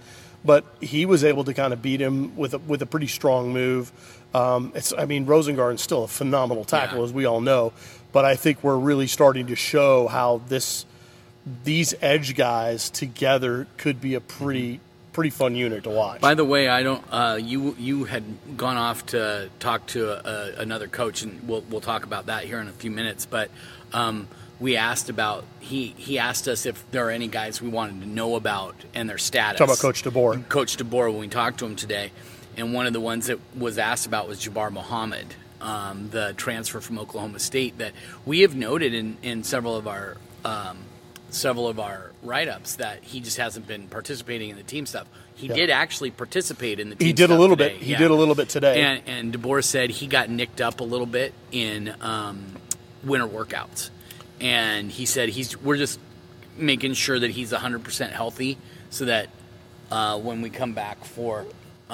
But 0.45 0.63
he 0.79 1.05
was 1.05 1.23
able 1.23 1.43
to 1.43 1.53
kind 1.53 1.73
of 1.73 1.81
beat 1.81 1.99
him 1.99 2.35
with 2.37 2.53
a, 2.53 2.59
with 2.59 2.81
a 2.81 2.85
pretty 2.85 3.07
strong 3.07 3.51
move. 3.51 3.91
Um, 4.33 4.71
it's 4.75 4.93
I 4.97 5.05
mean 5.05 5.25
Rosengarten's 5.25 5.81
still 5.81 6.03
a 6.03 6.07
phenomenal 6.07 6.63
tackle 6.63 6.99
Yeah. 6.99 7.03
as 7.05 7.11
we 7.13 7.25
all 7.25 7.41
know, 7.41 7.73
but 8.13 8.25
I 8.25 8.35
think 8.35 8.63
we're 8.63 8.77
really 8.77 9.07
starting 9.07 9.47
to 9.47 9.55
show 9.55 10.07
how 10.07 10.41
this 10.47 10.85
these 11.63 11.93
edge 12.01 12.35
guys 12.35 12.89
together 12.89 13.67
could 13.77 13.99
be 13.99 14.13
a 14.13 14.21
pretty 14.21 14.79
pretty 15.11 15.31
fun 15.31 15.55
unit 15.55 15.83
to 15.83 15.89
watch. 15.89 16.21
By 16.21 16.35
the 16.35 16.45
way, 16.45 16.69
I 16.69 16.83
don't. 16.83 17.03
Uh, 17.11 17.39
you 17.41 17.75
you 17.79 18.05
had 18.05 18.23
gone 18.55 18.77
off 18.77 19.05
to 19.07 19.49
talk 19.59 19.87
to 19.87 20.11
a, 20.11 20.31
a, 20.57 20.61
another 20.61 20.87
coach, 20.87 21.23
and 21.23 21.47
we'll 21.47 21.63
we'll 21.69 21.81
talk 21.81 22.03
about 22.03 22.27
that 22.27 22.43
here 22.45 22.59
in 22.59 22.67
a 22.67 22.71
few 22.73 22.91
minutes. 22.91 23.25
But 23.25 23.49
um, 23.93 24.27
we 24.59 24.75
asked 24.75 25.09
about 25.09 25.45
he 25.59 25.93
he 25.97 26.19
asked 26.19 26.47
us 26.47 26.65
if 26.65 26.83
there 26.91 27.07
are 27.07 27.11
any 27.11 27.27
guys 27.27 27.61
we 27.61 27.69
wanted 27.69 28.01
to 28.01 28.07
know 28.07 28.35
about 28.35 28.75
and 28.93 29.09
their 29.09 29.17
status. 29.17 29.59
Talk 29.59 29.67
about 29.69 29.79
Coach 29.79 30.03
DeBoer. 30.03 30.47
Coach 30.49 30.77
DeBoer 30.77 31.11
when 31.11 31.19
we 31.21 31.27
talked 31.27 31.59
to 31.59 31.65
him 31.65 31.75
today, 31.75 32.11
and 32.57 32.73
one 32.73 32.85
of 32.87 32.93
the 32.93 32.99
ones 32.99 33.27
that 33.27 33.39
was 33.57 33.77
asked 33.77 34.05
about 34.05 34.27
was 34.27 34.39
Jabbar 34.43 34.71
Muhammad, 34.71 35.27
um, 35.61 36.09
the 36.11 36.33
transfer 36.35 36.81
from 36.81 36.99
Oklahoma 36.99 37.39
State 37.39 37.77
that 37.77 37.93
we 38.25 38.41
have 38.41 38.55
noted 38.55 38.93
in, 38.93 39.17
in 39.21 39.43
several 39.43 39.75
of 39.77 39.87
our 39.87 40.17
um, 40.45 40.77
several 41.31 41.67
of 41.67 41.79
our 41.79 42.11
write-ups 42.23 42.77
that 42.77 43.03
he 43.03 43.19
just 43.19 43.37
hasn't 43.37 43.67
been 43.67 43.87
participating 43.87 44.49
in 44.49 44.55
the 44.57 44.63
team 44.63 44.85
stuff. 44.85 45.07
He 45.35 45.47
Yeah. 45.47 45.53
did 45.55 45.69
actually 45.69 46.09
participate 46.11 46.79
in 46.79 46.89
the 46.89 46.95
team 46.95 47.05
He 47.05 47.13
did 47.13 47.29
a 47.29 47.35
little 47.37 47.55
today. 47.55 47.73
bit. 47.73 47.81
He 47.83 47.91
Yeah. 47.91 47.99
did 47.99 48.11
a 48.11 48.15
little 48.15 48.33
bit 48.35 48.49
today. 48.49 48.81
And, 48.81 49.01
and 49.05 49.33
DeBoer 49.33 49.63
said 49.63 49.89
he 49.91 50.07
got 50.07 50.29
nicked 50.29 50.59
up 50.59 50.79
a 50.79 50.83
little 50.83 51.05
bit 51.05 51.33
in 51.51 51.93
um, 52.01 52.55
winter 53.03 53.27
workouts, 53.27 53.89
and 54.41 54.91
he 54.91 55.05
said 55.05 55.29
he's 55.29 55.57
we're 55.61 55.77
just 55.77 55.99
making 56.57 56.93
sure 56.93 57.17
that 57.19 57.31
he's 57.31 57.51
100% 57.51 58.09
healthy 58.11 58.57
so 58.89 59.05
that 59.05 59.29
uh, 59.91 60.19
when 60.19 60.41
we 60.41 60.49
come 60.49 60.73
back 60.73 61.03
for 61.05 61.45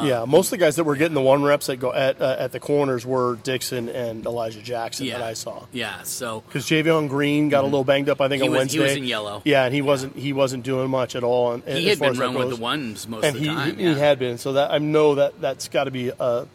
yeah, 0.04 0.25
most 0.25 0.48
of 0.48 0.52
the 0.52 0.58
guys 0.58 0.75
that 0.75 0.84
were 0.84 0.98
getting 0.98 1.14
the 1.14 1.22
one 1.22 1.42
reps 1.42 1.68
that 1.68 1.78
go 1.78 1.94
at 1.94 2.22
uh, 2.22 2.36
at 2.38 2.52
the 2.52 2.60
corners 2.60 3.06
were 3.06 3.38
Dixon 3.38 3.88
and 3.88 4.25
Elijah 4.25 4.62
Jackson 4.62 5.06
yeah 5.06 5.20
that 5.20 5.25
I 5.25 5.34
saw. 5.36 5.68
yeah 5.72 6.04
so 6.04 6.42
Because 6.42 6.66
Javion 6.66 7.08
Green 7.08 7.48
got 7.48 7.64
a 7.64 7.68
little 7.68 7.86
banged 7.86 8.10
up, 8.10 8.20
I 8.20 8.28
think, 8.28 8.42
He 8.44 8.48
on 8.50 8.52
was- 8.52 8.60
Wednesday. 8.60 8.78
he 8.80 8.84
was 8.84 8.96
in 8.98 9.06
yellow. 9.06 9.42
Yeah, 9.46 9.64
and 9.64 9.74
he 9.74 9.82
wasn't 9.82 10.18
he 10.18 10.34
wasn't 10.34 10.64
doing 10.66 10.90
much 10.90 11.16
at 11.16 11.24
all. 11.24 11.54
And, 11.54 11.64
he 11.64 11.90
as 11.90 11.92
had 11.92 12.00
far 12.00 12.12
been 12.12 12.20
running 12.20 12.38
with 12.40 12.50
the 12.50 12.56
ones 12.58 13.08
most 13.08 13.24
and 13.24 13.38
of 13.38 13.42
he, 13.42 13.48
the 13.48 13.54
time 13.54 13.78
he, 13.78 13.84
yeah. 13.86 13.94
he 13.94 14.00
had 14.02 14.20
been. 14.20 14.38
So 14.38 14.52
that 14.54 14.72
I 14.72 14.80
know 14.80 15.16
that 15.16 15.40
that's 15.40 15.70
got 15.70 15.86
to 15.86 15.92
be 15.92 16.10
a 16.20 16.46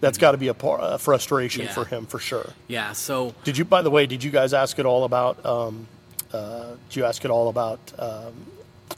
that's 0.00 0.18
got 0.18 0.32
to 0.32 0.38
be 0.38 0.48
a, 0.48 0.54
par, 0.54 0.78
a 0.80 0.98
frustration 0.98 1.64
Yeah. 1.64 1.72
for 1.72 1.84
him 1.84 2.06
for 2.06 2.18
sure. 2.18 2.50
yeah 2.68 2.92
so 2.92 3.34
Did 3.44 3.56
you? 3.58 3.64
By 3.64 3.82
the 3.82 3.90
way, 3.90 4.06
did 4.06 4.22
you 4.24 4.30
guys 4.30 4.52
ask 4.54 4.78
it 4.78 4.86
all 4.86 5.04
about? 5.04 5.44
Um, 5.44 5.86
uh, 6.32 6.74
did 6.88 6.96
you 6.96 7.04
ask 7.04 7.24
it 7.24 7.30
all 7.30 7.48
about 7.48 7.78
um, 7.98 8.32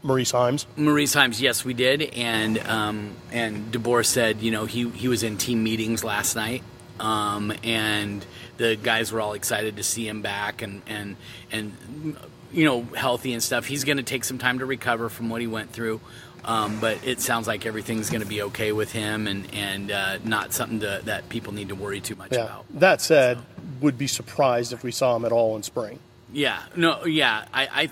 Maurice 0.03 0.33
Heims? 0.33 0.67
Maurice 0.77 1.15
Heims, 1.15 1.41
yes, 1.41 1.65
we 1.65 1.75
did, 1.75 2.03
and 2.15 2.59
um, 2.67 3.13
and 3.33 3.71
DeBoer 3.73 4.05
said, 4.05 4.41
you 4.41 4.51
know, 4.51 4.65
he 4.67 4.89
he 4.91 5.09
was 5.09 5.23
in 5.23 5.37
team 5.37 5.63
meetings 5.63 6.03
last 6.05 6.35
night, 6.37 6.63
um, 7.01 7.53
and 7.63 8.25
the 8.57 8.77
guys 8.77 9.13
were 9.13 9.21
all 9.21 9.35
excited 9.35 9.77
to 9.77 9.83
see 9.85 10.09
him 10.09 10.21
back 10.23 10.63
and 10.63 10.83
and 10.87 11.17
and 11.53 12.17
you 12.53 12.65
know 12.65 12.83
healthy 12.95 13.33
and 13.33 13.43
stuff. 13.43 13.67
He's 13.67 13.85
going 13.85 13.97
to 13.99 14.03
take 14.03 14.25
some 14.25 14.39
time 14.39 14.59
to 14.61 14.67
recover 14.67 15.09
from 15.09 15.29
what 15.29 15.41
he 15.41 15.47
went 15.47 15.71
through. 15.73 16.01
Um, 16.45 16.79
but 16.81 17.05
it 17.07 17.21
sounds 17.21 17.47
like 17.47 17.67
everything's 17.67 18.11
going 18.11 18.23
to 18.23 18.27
be 18.29 18.43
okay 18.43 18.73
with 18.73 18.93
him, 18.93 19.27
and 19.27 19.53
and 19.53 19.91
uh, 19.91 20.19
not 20.25 20.53
something 20.53 20.81
to, 20.81 21.01
that 21.05 21.29
people 21.29 21.53
need 21.53 21.69
to 21.69 21.75
worry 21.75 22.01
too 22.01 22.15
much 22.15 22.33
Yeah. 22.33 22.45
about. 22.45 22.65
That 22.71 23.01
said, 23.03 23.39
would 23.81 23.99
be 23.99 24.07
surprised 24.07 24.73
if 24.73 24.83
we 24.83 24.93
saw 24.93 25.17
him 25.17 25.25
at 25.25 25.33
all 25.33 25.57
in 25.57 25.63
spring. 25.63 25.99
Yeah, 26.33 26.63
no, 26.77 27.05
yeah. 27.07 27.45
I, 27.53 27.91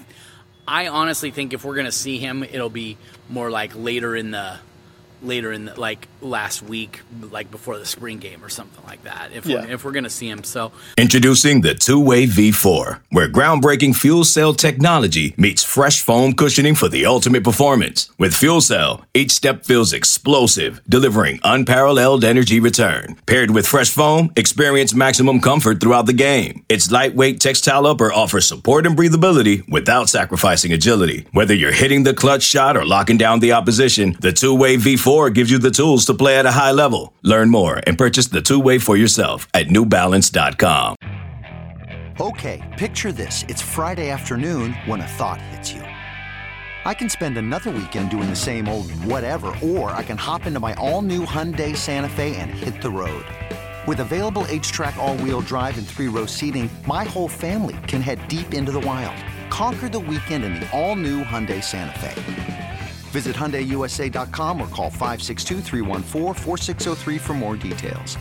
I, 0.69 0.85
I 0.85 0.89
honestly 0.89 1.33
think 1.33 1.53
if 1.55 1.65
we're 1.65 1.75
gonna 1.75 1.91
see 1.93 2.19
him, 2.19 2.45
it'll 2.45 2.71
be 2.71 2.97
more 3.29 3.51
like 3.51 3.73
later 3.75 4.15
in 4.15 4.31
the, 4.31 4.59
later 5.23 5.51
in 5.53 5.65
the 5.67 5.81
like 5.81 6.09
last 6.21 6.63
week, 6.63 7.01
like 7.31 7.51
before 7.51 7.79
the 7.79 7.87
spring 7.87 8.19
game 8.19 8.45
or 8.45 8.49
something 8.49 8.85
like 8.87 9.03
that. 9.05 9.31
If 9.35 9.47
Yeah. 9.47 9.63
we're, 9.65 9.71
if 9.73 9.85
we're 9.85 9.93
gonna 9.93 10.11
see 10.11 10.29
him, 10.29 10.45
so 10.45 10.73
Introducing 10.99 11.61
the 11.63 11.75
two 11.75 12.01
way 12.01 12.27
V4, 12.27 13.01
where 13.11 13.29
groundbreaking 13.29 13.95
fuel 13.97 14.25
cell 14.25 14.55
technology 14.55 15.35
meets 15.37 15.63
fresh 15.63 16.01
foam 16.03 16.33
cushioning 16.35 16.75
for 16.75 16.89
the 16.89 17.07
ultimate 17.07 17.45
performance. 17.45 18.11
With 18.19 18.35
fuel 18.35 18.61
cell, 18.61 19.05
each 19.15 19.31
step 19.31 19.65
feels 19.65 19.93
explosive, 19.93 20.81
delivering 20.89 21.41
unparalleled 21.45 22.25
energy 22.25 22.61
return. 22.61 23.17
Paired 23.27 23.51
with 23.51 23.67
fresh 23.67 23.91
foam, 23.91 24.31
experience 24.37 24.95
maximum 24.95 25.41
comfort 25.41 25.81
throughout 25.81 26.07
the 26.07 26.13
game. 26.13 26.65
Its 26.69 26.91
lightweight 26.91 27.41
textile 27.41 27.87
upper 27.87 28.13
offers 28.13 28.47
support 28.47 28.87
and 28.87 28.97
breathability 28.97 29.69
without 29.69 30.09
sacrificing 30.09 30.73
agility. 30.73 31.27
Whether 31.33 31.55
you're 31.55 31.73
hitting 31.73 32.03
the 32.03 32.15
clutch 32.15 32.43
shot 32.43 32.77
or 32.77 32.85
locking 32.85 33.17
down 33.19 33.41
the 33.41 33.53
opposition, 33.53 34.17
the 34.21 34.33
two 34.33 34.55
way 34.55 34.77
V4 34.77 35.06
gives 35.07 35.53
you 35.53 35.59
the 35.59 35.71
tools 35.71 36.05
to 36.07 36.15
play 36.15 36.37
at 36.37 36.47
a 36.47 36.51
high 36.51 36.73
level. 36.73 37.13
Learn 37.23 37.49
more 37.49 37.81
and 37.87 37.97
purchase 37.97 38.27
the 38.27 38.43
two 38.43 38.59
way 38.59 38.81
for 38.81 38.97
yourself 38.97 39.47
at 39.55 39.69
newbalance.com. 39.69 40.97
Okay, 42.21 42.75
picture 42.77 43.13
this. 43.13 43.45
It's 43.49 43.63
Friday 43.63 44.11
afternoon 44.11 44.73
when 44.85 45.01
a 45.01 45.07
thought 45.07 45.41
hits 45.41 45.73
you. 45.73 45.83
I 46.85 46.93
can 46.93 47.09
spend 47.09 47.39
another 47.39 47.71
weekend 47.71 48.11
doing 48.11 48.29
the 48.29 48.35
same 48.35 48.69
old 48.69 48.91
whatever, 49.05 49.55
or 49.63 49.93
I 49.93 50.03
can 50.03 50.17
hop 50.17 50.45
into 50.45 50.59
my 50.59 50.75
all 50.75 51.03
new 51.03 51.25
Hyundai 51.25 51.77
Santa 51.77 52.09
Fe 52.09 52.35
and 52.37 52.51
hit 52.51 52.83
the 52.83 52.91
road. 52.91 53.25
With 53.87 54.01
available 54.01 54.43
HTRAC, 54.49 54.97
all 54.97 55.17
wheel 55.19 55.41
drive, 55.41 55.79
and 55.79 55.87
three 55.87 56.09
row 56.09 56.27
seating, 56.27 56.69
my 56.85 57.05
whole 57.05 57.29
family 57.29 57.77
can 57.87 58.01
head 58.01 58.27
deep 58.27 58.55
into 58.55 58.73
the 58.73 58.81
wild. 58.81 59.25
Conquer 59.51 59.89
the 59.89 60.01
weekend 60.01 60.43
in 60.43 60.55
the 60.55 60.69
all 60.77 60.97
new 60.97 61.23
Hyundai 61.23 61.63
Santa 61.63 61.97
Fe. 62.01 62.66
Visit 63.17 63.35
HyundaiUSA.com 63.35 64.61
or 64.61 64.69
call 64.69 64.91
562-314-4603 64.91 67.19
for 67.19 67.33
more 67.33 67.57
details. 67.57 68.19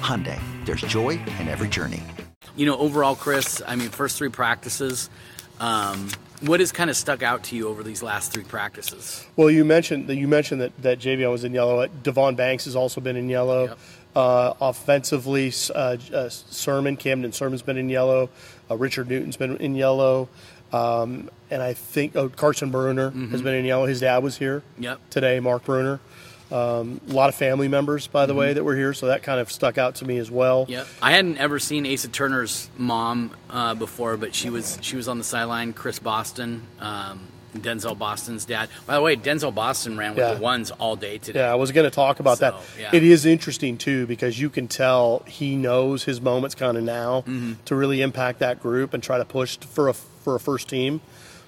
Hyundai, 0.00 0.40
there's 0.64 0.80
joy 0.80 1.20
in 1.38 1.48
every 1.48 1.68
journey. 1.68 2.02
you 2.56 2.64
know, 2.64 2.78
overall, 2.78 3.14
Chris, 3.14 3.60
I 3.66 3.76
mean, 3.76 3.90
first 3.90 4.16
three 4.16 4.30
practices, 4.30 5.10
um, 5.60 6.08
what 6.40 6.60
has 6.60 6.72
kind 6.72 6.88
of 6.88 6.96
stuck 6.96 7.22
out 7.22 7.44
to 7.44 7.56
you 7.56 7.68
over 7.68 7.82
these 7.82 8.02
last 8.02 8.32
three 8.32 8.44
practices? 8.44 9.26
Well, 9.36 9.50
you 9.50 9.66
mentioned 9.66 10.06
that 10.06 10.16
you 10.16 10.28
mentioned 10.28 10.62
that 10.62 10.74
that 10.80 11.00
Javion 11.00 11.30
was 11.30 11.44
in 11.44 11.52
yellow. 11.52 11.86
Devon 11.86 12.34
Banks 12.34 12.64
has 12.64 12.74
also 12.74 13.02
been 13.02 13.16
in 13.16 13.28
yellow. 13.28 13.66
Yep. 13.66 13.78
Uh, 14.16 14.54
offensively, 14.60 15.48
uh, 15.74 15.78
uh, 15.78 15.96
Sirmon 16.28 16.98
Camden 16.98 17.30
Sirmon's 17.30 17.62
been 17.62 17.76
in 17.76 17.88
yellow. 17.88 18.30
Uh, 18.70 18.76
Richard 18.76 19.08
Newton's 19.08 19.36
been 19.36 19.56
in 19.58 19.74
yellow, 19.76 20.28
um, 20.72 21.30
and 21.50 21.62
I 21.62 21.74
think 21.74 22.16
oh, 22.16 22.28
Carson 22.28 22.72
Bruener 22.72 23.30
has 23.30 23.42
been 23.42 23.54
in 23.54 23.64
yellow. 23.64 23.86
His 23.86 24.00
dad 24.00 24.22
was 24.22 24.36
here 24.38 24.62
Yep. 24.78 24.98
today, 25.10 25.40
Mark 25.40 25.64
Bruener. 25.64 26.00
Um, 26.50 27.00
a 27.08 27.12
lot 27.12 27.28
of 27.28 27.34
family 27.34 27.68
members, 27.68 28.06
by 28.06 28.24
the 28.24 28.34
way, 28.34 28.54
that 28.54 28.64
were 28.64 28.74
here, 28.74 28.94
so 28.94 29.06
that 29.08 29.22
kind 29.22 29.38
of 29.38 29.52
stuck 29.52 29.76
out 29.76 29.96
to 29.96 30.06
me 30.06 30.16
as 30.16 30.30
well. 30.30 30.64
Yep. 30.68 30.86
I 31.02 31.12
hadn't 31.12 31.36
ever 31.36 31.58
seen 31.58 31.86
Asa 31.86 32.08
Turner's 32.08 32.70
mom 32.78 33.32
uh, 33.50 33.74
before, 33.74 34.16
but 34.16 34.34
she 34.34 34.48
was 34.48 34.78
she 34.80 34.96
was 34.96 35.08
on 35.08 35.18
the 35.18 35.24
sideline. 35.24 35.74
Chris 35.74 35.98
Boston, 35.98 36.62
um, 36.80 37.20
Denzel 37.56 37.96
Boston's 37.98 38.44
dad. 38.44 38.68
By 38.86 38.94
the 38.94 39.00
way, 39.02 39.16
Denzel 39.16 39.54
Boston 39.54 39.96
ran 39.96 40.10
with 40.10 40.18
Yeah. 40.18 40.34
the 40.34 40.40
ones 40.40 40.70
all 40.72 40.96
day 40.96 41.18
today. 41.18 41.40
Yeah, 41.40 41.50
I 41.52 41.54
was 41.54 41.72
going 41.72 41.84
to 41.84 41.90
talk 41.94 42.20
about 42.20 42.38
that. 42.40 42.54
Yeah. 42.78 42.90
It 42.92 43.02
is 43.02 43.24
interesting 43.26 43.78
too 43.78 44.06
because 44.06 44.38
you 44.40 44.50
can 44.50 44.68
tell 44.68 45.22
he 45.26 45.56
knows 45.56 46.04
his 46.04 46.20
moments 46.20 46.54
kind 46.54 46.76
of 46.76 46.84
now 46.84 47.22
Mm-hmm. 47.26 47.52
to 47.64 47.74
really 47.74 48.02
impact 48.02 48.38
that 48.40 48.60
group 48.60 48.92
and 48.94 49.02
try 49.02 49.18
to 49.18 49.24
push 49.24 49.56
for 49.58 49.88
a 49.88 49.94
for 49.94 50.34
a 50.34 50.40
first 50.40 50.68
team. 50.68 51.00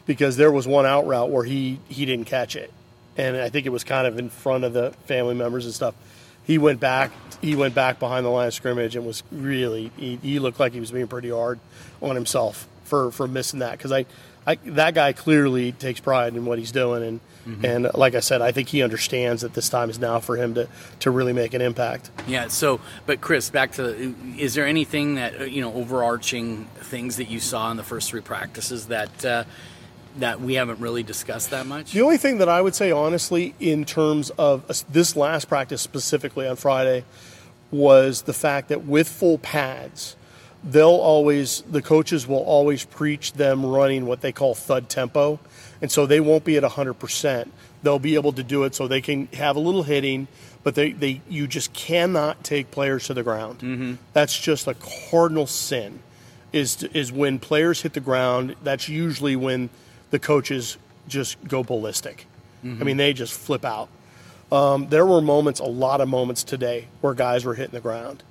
Because 0.06 0.36
there 0.36 0.50
was 0.50 0.66
one 0.66 0.86
out 0.86 1.06
route 1.06 1.30
where 1.30 1.44
he 1.44 1.78
he 1.88 2.04
didn't 2.06 2.24
catch 2.24 2.56
it, 2.56 2.72
and 3.16 3.36
I 3.36 3.48
think 3.48 3.66
it 3.66 3.68
was 3.70 3.84
kind 3.84 4.06
of 4.08 4.18
in 4.18 4.28
front 4.30 4.64
of 4.64 4.72
the 4.72 4.90
family 5.06 5.34
members 5.34 5.66
and 5.66 5.74
stuff. 5.74 5.94
He 6.44 6.58
went 6.58 6.80
back. 6.80 7.12
He 7.40 7.54
went 7.54 7.74
back 7.76 8.00
behind 8.00 8.26
the 8.26 8.30
line 8.30 8.48
of 8.48 8.54
scrimmage 8.54 8.96
and 8.96 9.06
was 9.06 9.22
really. 9.30 9.92
He, 9.96 10.16
he 10.22 10.38
looked 10.40 10.58
like 10.58 10.72
he 10.72 10.80
was 10.80 10.90
being 10.90 11.06
pretty 11.06 11.30
hard 11.30 11.60
on 12.02 12.16
himself 12.16 12.66
for 12.84 13.12
for 13.12 13.28
missing 13.28 13.60
that 13.60 13.72
because 13.78 13.92
I, 13.92 14.06
I 14.46 14.54
that 14.66 14.94
guy 14.94 15.12
clearly 15.12 15.72
takes 15.72 16.00
pride 16.00 16.34
in 16.34 16.44
what 16.46 16.58
he's 16.58 16.72
doing 16.72 17.02
and 17.02 17.20
and 17.62 17.90
like 17.94 18.14
I 18.14 18.20
said, 18.20 18.42
I 18.42 18.52
think 18.52 18.68
he 18.68 18.82
understands 18.82 19.42
that 19.42 19.54
this 19.54 19.68
time 19.68 19.90
is 19.90 19.98
now 19.98 20.20
for 20.20 20.36
him 20.36 20.54
to 20.54 20.68
to 21.00 21.10
really 21.10 21.32
make 21.32 21.54
an 21.54 21.60
impact. 21.60 22.10
Yeah. 22.26 22.48
So, 22.48 22.80
but 23.06 23.20
Chris, 23.20 23.50
back 23.50 23.72
to 23.72 24.14
is 24.38 24.54
there 24.54 24.66
anything 24.66 25.16
that 25.16 25.40
uh, 25.40 25.44
you 25.44 25.60
know 25.60 25.72
overarching 25.74 26.66
things 26.76 27.16
that 27.16 27.28
you 27.28 27.40
saw 27.40 27.70
in 27.70 27.76
the 27.76 27.82
first 27.82 28.10
three 28.10 28.20
practices 28.20 28.86
that 28.86 29.24
uh, 29.24 29.44
that 30.18 30.40
we 30.40 30.54
haven't 30.54 30.80
really 30.80 31.02
discussed 31.02 31.50
that 31.50 31.66
much? 31.66 31.92
The 31.92 32.02
only 32.02 32.18
thing 32.18 32.38
that 32.38 32.48
I 32.48 32.60
would 32.60 32.74
say 32.74 32.92
honestly, 32.92 33.54
in 33.58 33.84
terms 33.84 34.30
of 34.30 34.64
uh, 34.70 34.74
this 34.90 35.16
last 35.16 35.48
practice 35.48 35.80
specifically 35.80 36.46
on 36.46 36.56
Friday, 36.56 37.04
was 37.70 38.22
the 38.22 38.34
fact 38.34 38.68
that 38.68 38.84
with 38.84 39.08
full 39.08 39.38
pads, 39.38 40.16
they'll 40.64 40.88
always 40.88 41.62
the 41.62 41.82
coaches 41.82 42.26
will 42.26 42.44
always 42.44 42.84
preach 42.84 43.32
them 43.32 43.64
running 43.64 44.06
what 44.06 44.20
they 44.20 44.32
call 44.32 44.54
thud 44.54 44.88
tempo, 44.88 45.38
and 45.80 45.90
so 45.90 46.06
they 46.06 46.20
won't 46.20 46.44
be 46.44 46.56
at 46.56 46.64
hundred 46.64 46.94
percent. 46.94 47.52
They'll 47.82 47.98
be 47.98 48.14
able 48.14 48.32
to 48.32 48.42
do 48.42 48.64
it 48.64 48.74
so 48.74 48.86
they 48.86 49.00
can 49.00 49.26
have 49.28 49.56
a 49.56 49.60
little 49.60 49.84
hitting, 49.84 50.28
but 50.62 50.74
they, 50.74 50.92
they 50.92 51.22
you 51.28 51.46
just 51.46 51.72
cannot 51.72 52.44
take 52.44 52.70
players 52.70 53.06
to 53.06 53.14
the 53.14 53.22
ground. 53.22 53.60
Mm-hmm. 53.60 53.94
That's 54.12 54.38
just 54.38 54.66
a 54.66 54.74
cardinal 55.10 55.46
sin. 55.46 56.00
Is 56.52 56.76
to, 56.76 56.98
is 56.98 57.12
when 57.12 57.38
players 57.38 57.82
hit 57.82 57.92
the 57.92 58.00
ground. 58.00 58.56
That's 58.62 58.88
usually 58.88 59.36
when 59.36 59.70
the 60.10 60.18
coaches 60.18 60.78
just 61.06 61.42
go 61.46 61.62
ballistic. 61.62 62.26
I 62.62 62.84
mean, 62.84 62.96
they 62.96 63.12
just 63.12 63.32
flip 63.32 63.64
out. 63.64 63.88
Um, 64.52 64.88
there 64.88 65.06
were 65.06 65.20
moments, 65.20 65.60
a 65.60 65.64
lot 65.64 66.00
of 66.00 66.08
moments 66.08 66.42
today, 66.42 66.88
where 67.00 67.14
guys 67.14 67.44
were 67.44 67.54
hitting 67.54 67.72
the 67.72 67.80
ground. 67.80 68.22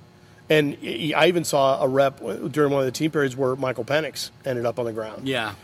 And 0.50 0.76
I 0.82 1.28
even 1.28 1.44
saw 1.44 1.80
a 1.82 1.88
rep 1.88 2.18
during 2.18 2.72
one 2.72 2.80
of 2.80 2.86
the 2.86 2.90
team 2.92 3.10
periods 3.12 3.36
where 3.36 3.54
Michael 3.56 3.84
Penix 3.84 4.30
ended 4.44 4.66
up 4.66 4.78
on 4.78 4.84
the 4.84 4.92
ground. 4.92 5.26
Yeah. 5.28 5.54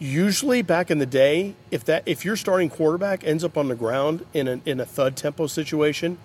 Usually, 0.00 0.60
back 0.62 0.90
in 0.90 0.98
the 0.98 1.06
day, 1.06 1.54
if 1.70 1.84
that 1.84 2.02
if 2.04 2.24
your 2.24 2.34
starting 2.36 2.68
quarterback 2.68 3.22
ends 3.24 3.44
up 3.44 3.56
on 3.56 3.68
the 3.68 3.76
ground 3.76 4.26
in 4.34 4.48
a, 4.48 4.60
in 4.66 4.80
a 4.80 4.84
thud 4.84 5.16
tempo 5.16 5.46
situation, 5.46 6.18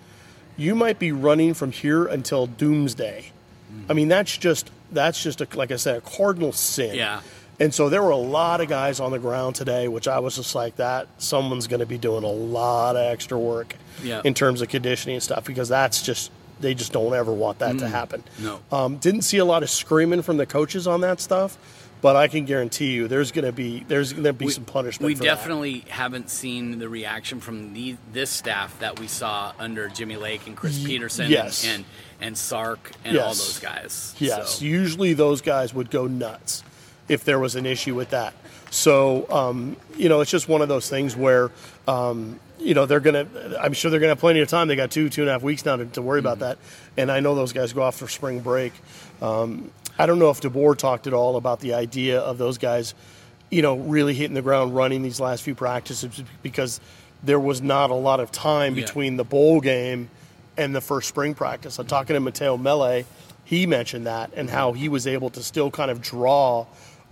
you 0.56 0.74
might 0.74 0.98
be 0.98 1.12
running 1.12 1.54
from 1.54 1.70
here 1.70 2.04
until 2.04 2.46
doomsday. 2.48 3.30
Mm-hmm. 3.72 3.90
I 3.90 3.94
mean, 3.94 4.08
that's 4.08 4.36
just 4.36 4.70
that's 4.90 5.22
just 5.22 5.40
a, 5.40 5.46
like 5.54 5.70
I 5.70 5.76
said, 5.76 5.98
a 5.98 6.00
cardinal 6.00 6.50
sin. 6.52 6.96
Yeah. 6.96 7.20
And 7.60 7.72
so 7.72 7.88
there 7.90 8.02
were 8.02 8.10
a 8.10 8.16
lot 8.16 8.60
of 8.60 8.68
guys 8.68 8.98
on 9.00 9.12
the 9.12 9.18
ground 9.20 9.54
today, 9.54 9.86
which 9.86 10.08
I 10.08 10.18
was 10.18 10.34
just 10.36 10.54
like, 10.54 10.76
that 10.76 11.06
someone's 11.18 11.66
going 11.68 11.80
to 11.80 11.86
be 11.86 11.98
doing 11.98 12.24
a 12.24 12.30
lot 12.30 12.96
of 12.96 13.02
extra 13.04 13.38
work 13.38 13.76
Yeah. 14.02 14.22
in 14.24 14.32
terms 14.32 14.62
of 14.62 14.68
conditioning 14.70 15.16
and 15.16 15.22
stuff 15.22 15.44
because 15.44 15.68
that's 15.68 16.00
just 16.02 16.30
they 16.60 16.74
just 16.74 16.92
don't 16.92 17.14
ever 17.14 17.32
want 17.32 17.58
that 17.60 17.78
to 17.78 17.88
happen. 17.88 18.22
No. 18.38 18.60
Um, 18.70 18.96
didn't 18.96 19.22
see 19.22 19.38
a 19.38 19.44
lot 19.44 19.62
of 19.62 19.70
screaming 19.70 20.22
from 20.22 20.36
the 20.36 20.46
coaches 20.46 20.86
on 20.86 21.00
that 21.02 21.20
stuff, 21.20 21.58
but 22.00 22.16
I 22.16 22.28
can 22.28 22.44
guarantee 22.44 22.92
you 22.92 23.08
there's 23.08 23.32
going 23.32 23.44
to 23.44 23.52
be 23.52 23.84
there's 23.88 24.12
going 24.12 24.24
to 24.24 24.32
be 24.32 24.48
some 24.48 24.64
punishment. 24.64 25.06
We 25.06 25.14
for 25.14 25.24
that. 25.24 25.36
definitely 25.36 25.80
haven't 25.88 26.30
seen 26.30 26.78
the 26.78 26.88
reaction 26.88 27.40
from 27.40 27.72
the, 27.74 27.96
this 28.12 28.30
staff 28.30 28.78
that 28.80 28.98
we 28.98 29.06
saw 29.06 29.52
under 29.58 29.88
Jimmy 29.88 30.16
Lake 30.16 30.46
and 30.46 30.56
Chris 30.56 30.82
Petersen 30.82 31.30
yes. 31.30 31.66
and, 31.66 31.84
and 32.20 32.36
Sark 32.36 32.92
and 33.04 33.18
all 33.18 33.28
those 33.28 33.58
guys. 33.58 34.14
Yes, 34.18 34.56
So, 34.58 34.64
usually 34.64 35.12
those 35.12 35.40
guys 35.40 35.74
would 35.74 35.90
go 35.90 36.06
nuts 36.06 36.62
if 37.10 37.24
there 37.24 37.38
was 37.38 37.56
an 37.56 37.66
issue 37.66 37.94
with 37.94 38.10
that. 38.10 38.32
So, 38.70 39.28
um, 39.30 39.76
you 39.96 40.08
know, 40.08 40.20
it's 40.20 40.30
just 40.30 40.48
one 40.48 40.62
of 40.62 40.68
those 40.68 40.88
things 40.88 41.16
where, 41.16 41.50
um, 41.88 42.38
you 42.60 42.74
know, 42.74 42.86
they're 42.86 43.00
going 43.00 43.26
to, 43.26 43.60
I'm 43.60 43.72
sure 43.72 43.90
they're 43.90 43.98
going 43.98 44.08
to 44.10 44.14
have 44.14 44.20
plenty 44.20 44.40
of 44.40 44.48
time. 44.48 44.68
They 44.68 44.76
got 44.76 44.90
two, 44.92 45.08
two 45.08 45.22
and 45.22 45.28
a 45.28 45.32
half 45.32 45.42
weeks 45.42 45.64
now 45.64 45.76
to, 45.76 45.86
to 45.86 46.02
worry 46.02 46.20
about 46.20 46.38
Mm-hmm. 46.38 46.40
that. 46.50 46.58
And 46.96 47.10
I 47.10 47.18
know 47.20 47.34
those 47.34 47.52
guys 47.52 47.72
go 47.72 47.82
off 47.82 47.96
for 47.96 48.06
spring 48.06 48.40
break. 48.40 48.72
Um, 49.20 49.70
I 49.98 50.06
don't 50.06 50.18
know 50.20 50.30
if 50.30 50.40
DeBoer 50.40 50.76
talked 50.76 51.06
at 51.08 51.12
all 51.12 51.36
about 51.36 51.58
the 51.60 51.74
idea 51.74 52.20
of 52.20 52.38
those 52.38 52.58
guys, 52.58 52.94
you 53.50 53.60
know, 53.62 53.76
really 53.76 54.14
hitting 54.14 54.34
the 54.34 54.42
ground 54.42 54.76
running 54.76 55.02
these 55.02 55.18
last 55.20 55.42
few 55.42 55.54
practices 55.56 56.22
because 56.42 56.80
there 57.24 57.40
was 57.40 57.60
not 57.60 57.90
a 57.90 57.94
lot 57.94 58.20
of 58.20 58.30
time 58.30 58.76
Yeah. 58.76 58.84
between 58.84 59.16
the 59.16 59.24
bowl 59.24 59.60
game 59.60 60.10
and 60.56 60.74
the 60.74 60.80
first 60.80 61.08
spring 61.08 61.34
practice. 61.34 61.78
I'm 61.80 61.86
talking 61.88 62.14
to 62.14 62.20
Mateo 62.20 62.56
Mele. 62.56 63.02
He 63.44 63.66
mentioned 63.66 64.06
that 64.06 64.30
and 64.36 64.48
how 64.48 64.72
he 64.74 64.88
was 64.88 65.08
able 65.08 65.28
to 65.30 65.42
still 65.42 65.70
kind 65.72 65.90
of 65.90 66.00
draw 66.00 66.66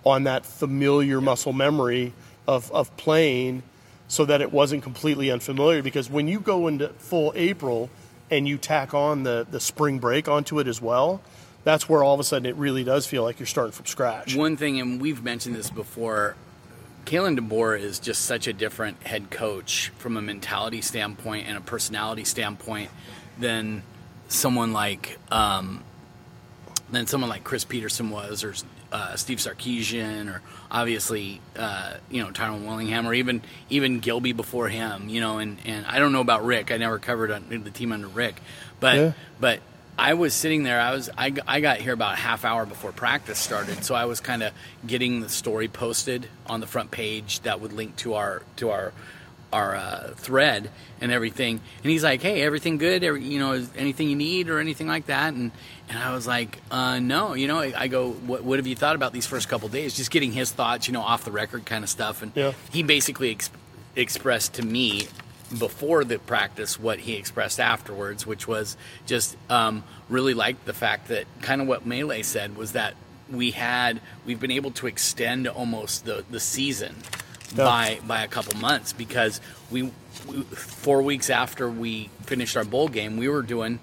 on 0.09 0.25
that 0.25 0.45
familiar 0.45 1.21
muscle 1.21 1.53
memory 1.53 2.13
of, 2.47 2.71
of 2.73 2.97
playing 2.97 3.63
so 4.09 4.25
that 4.25 4.41
it 4.41 4.53
wasn't 4.53 4.83
completely 4.83 5.31
unfamiliar. 5.31 5.83
Because 5.83 6.11
when 6.11 6.29
you 6.29 6.41
go 6.41 6.67
into 6.67 6.89
full 6.89 7.33
April 7.37 7.91
and 8.31 8.49
you 8.49 8.59
tack 8.59 8.95
on 8.95 9.23
the, 9.23 9.47
the 9.51 9.61
spring 9.61 9.99
break 9.99 10.29
onto 10.29 10.59
it 10.59 10.67
as 10.67 10.81
well, 10.81 11.21
that's 11.65 11.89
where 11.89 12.03
all 12.03 12.15
of 12.15 12.21
a 12.21 12.25
sudden 12.25 12.47
it 12.47 12.57
really 12.57 12.85
does 12.85 13.07
feel 13.07 13.23
like 13.23 13.39
you're 13.39 13.47
starting 13.47 13.73
from 13.73 13.87
scratch. 13.87 14.35
One 14.35 14.57
thing, 14.57 14.81
and 14.81 15.01
we've 15.01 15.23
mentioned 15.23 15.55
this 15.55 15.71
before, 15.71 16.37
Kalen 17.05 17.39
DeBoer 17.39 17.79
is 17.79 17.99
just 17.99 18.25
such 18.25 18.47
a 18.47 18.53
different 18.53 19.03
head 19.03 19.31
coach 19.31 19.91
from 19.99 20.17
a 20.17 20.23
mentality 20.23 20.81
standpoint 20.81 21.47
and 21.47 21.57
a 21.57 21.61
personality 21.61 22.25
standpoint 22.25 22.91
than 23.39 23.83
someone 24.29 24.73
like 24.73 25.19
um, 25.31 25.83
than 26.91 27.07
someone 27.07 27.31
like 27.31 27.45
Chris 27.45 27.65
Petersen 27.65 28.11
was, 28.11 28.45
or 28.45 28.55
uh, 28.93 29.17
Steve 29.17 29.39
Sarkisian, 29.39 30.33
or 30.33 30.43
obviously 30.71 31.41
uh, 31.57 31.95
you 32.11 32.23
know 32.23 32.31
Tyrone 32.31 32.67
Willingham, 32.67 33.07
or 33.07 33.15
even 33.15 33.43
even 33.71 34.01
Gilby 34.01 34.33
before 34.33 34.69
him. 34.69 35.09
You 35.09 35.21
know, 35.21 35.39
and 35.39 35.59
and 35.65 35.87
I 35.87 35.99
don't 35.99 36.13
know 36.13 36.21
about 36.21 36.45
Rick. 36.45 36.71
I 36.71 36.77
never 36.77 36.99
covered 36.99 37.31
the 37.51 37.71
team 37.71 37.93
under 37.93 38.09
Rick, 38.09 38.41
but 38.81 38.97
Yeah. 38.97 39.13
but 39.41 39.61
I 39.99 40.15
was 40.15 40.33
sitting 40.33 40.63
there. 40.63 40.81
I 40.81 40.93
was 40.93 41.11
I, 41.19 41.35
I 41.47 41.61
got 41.61 41.79
here 41.79 41.93
about 41.93 42.15
a 42.15 42.21
half 42.21 42.45
hour 42.45 42.65
before 42.65 42.93
practice 42.93 43.39
started, 43.39 43.85
so 43.85 43.95
I 43.95 44.05
was 44.05 44.21
kind 44.21 44.43
of 44.43 44.53
getting 44.87 45.21
the 45.21 45.29
story 45.29 45.67
posted 45.69 46.29
on 46.47 46.61
the 46.61 46.67
front 46.69 46.91
page 46.91 47.41
that 47.41 47.61
would 47.61 47.73
link 47.73 47.97
to 47.97 48.15
our 48.15 48.43
to 48.57 48.71
our 48.71 48.93
our 49.53 49.75
uh, 49.77 50.11
thread 50.17 50.71
and 51.01 51.11
everything. 51.13 51.61
And 51.83 51.91
he's 51.91 52.05
like, 52.05 52.21
"Hey, 52.23 52.43
everything 52.43 52.79
good? 52.79 53.03
Every, 53.05 53.23
you 53.25 53.39
know, 53.39 53.53
is 53.53 53.71
anything 53.77 54.09
you 54.11 54.17
need 54.17 54.49
or 54.49 54.59
anything 54.59 54.87
like 54.87 55.07
that?" 55.07 55.33
And 55.35 55.53
and 55.89 55.99
I 55.99 56.13
was 56.15 56.27
like, 56.27 56.59
uh, 56.71 56.99
"No, 56.99 57.35
you 57.35 57.49
know." 57.49 57.59
I 57.61 57.89
go, 57.89 58.11
what, 58.13 58.45
"What 58.45 58.59
have 58.59 58.67
you 58.67 58.77
thought 58.77 58.97
about 58.97 59.13
these 59.13 59.27
first 59.27 59.49
couple 59.49 59.69
days?" 59.69 59.97
Just 59.97 60.11
getting 60.11 60.33
his 60.33 60.51
thoughts, 60.51 60.87
you 60.89 60.93
know, 60.93 61.03
off 61.03 61.25
the 61.25 61.33
record 61.33 61.65
kind 61.67 61.83
of 61.85 61.91
stuff. 61.91 62.23
And 62.23 62.33
Yeah. 62.35 62.53
he 62.71 62.83
basically 62.83 63.31
ex- 63.33 63.51
expressed 63.97 64.55
to 64.55 64.63
me 64.63 65.09
before 65.59 66.05
the 66.05 66.19
practice 66.19 66.79
what 66.79 66.99
he 67.01 67.15
expressed 67.15 67.59
afterwards, 67.59 68.27
which 68.27 68.47
was 68.47 68.77
just 69.07 69.35
um, 69.49 69.83
really 70.11 70.35
liked 70.35 70.67
the 70.67 70.75
fact 70.75 71.09
that 71.09 71.25
kind 71.41 71.63
of 71.63 71.67
what 71.67 71.87
Mele 71.87 72.23
said 72.23 72.55
was 72.57 72.73
that 72.73 72.95
we 73.31 73.51
had 73.53 74.01
we've 74.27 74.41
been 74.41 74.51
able 74.51 74.71
to 74.73 74.87
extend 74.87 75.47
almost 75.49 76.05
the 76.05 76.25
the 76.31 76.41
season 76.41 76.95
Yeah. 77.55 77.65
by 77.65 78.01
by 78.07 78.23
a 78.25 78.29
couple 78.29 78.59
months 78.59 78.93
because 78.93 79.41
we, 79.71 79.83
we 80.27 80.43
four 80.43 81.03
weeks 81.03 81.31
after 81.31 81.71
we 81.71 82.11
finished 82.23 82.57
our 82.57 82.65
bowl 82.65 82.89
game 82.89 83.17
we 83.17 83.29
were 83.29 83.43
doing 83.43 83.79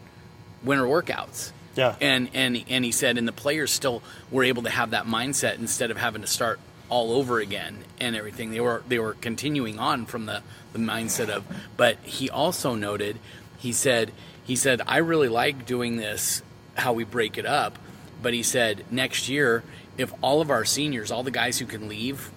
winter 0.66 0.86
workouts. 0.86 1.52
Yeah. 1.76 1.96
And 2.02 2.30
and 2.34 2.64
and 2.70 2.86
he 2.86 2.92
said, 2.92 3.18
and 3.18 3.28
the 3.28 3.34
players 3.34 3.72
still 3.72 4.02
were 4.32 4.44
able 4.44 4.64
to 4.64 4.70
have 4.70 4.92
that 4.92 5.06
mindset 5.06 5.60
instead 5.60 5.92
of 5.92 5.98
having 5.98 6.22
to 6.22 6.28
start 6.28 6.60
all 6.90 7.14
over 7.14 7.40
again 7.40 7.84
and 8.00 8.16
everything. 8.16 8.52
They 8.52 8.62
were 8.62 8.84
they 8.88 9.00
were 9.00 9.14
continuing 9.14 9.80
on 9.80 10.06
from 10.06 10.26
the 10.26 10.42
the 10.74 10.80
mindset 10.80 11.30
of. 11.30 11.46
But 11.78 11.98
he 12.04 12.30
also 12.30 12.76
noted, 12.76 13.20
he 13.58 13.74
said 13.74 14.12
he 14.44 14.56
said 14.56 14.82
I 14.88 14.98
really 14.98 15.30
like 15.30 15.66
doing 15.66 15.98
this 15.98 16.42
how 16.76 16.94
we 16.94 17.04
break 17.04 17.38
it 17.38 17.46
up. 17.46 17.78
But 18.22 18.34
he 18.34 18.44
said 18.44 18.86
next 18.90 19.28
year 19.30 19.64
if 19.98 20.14
all 20.22 20.42
of 20.42 20.50
our 20.50 20.66
seniors, 20.66 21.12
all 21.12 21.24
the 21.24 21.32
guys 21.32 21.60
who 21.60 21.66
can 21.66 21.88
leave, 21.88 22.32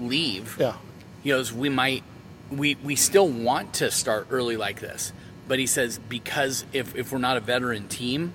leave 0.00 0.56
Yeah. 0.58 0.76
he 1.22 1.30
goes, 1.30 1.52
we 1.52 1.68
might, 1.68 2.02
we, 2.50 2.74
we 2.76 2.96
still 2.96 3.28
want 3.28 3.74
to 3.74 3.90
start 3.90 4.28
early 4.30 4.56
like 4.56 4.80
this. 4.80 5.12
But 5.46 5.58
he 5.58 5.66
says, 5.66 5.98
because 6.08 6.64
if, 6.72 6.94
if 6.96 7.12
we're 7.12 7.18
not 7.18 7.36
a 7.36 7.40
veteran 7.40 7.88
team, 7.88 8.32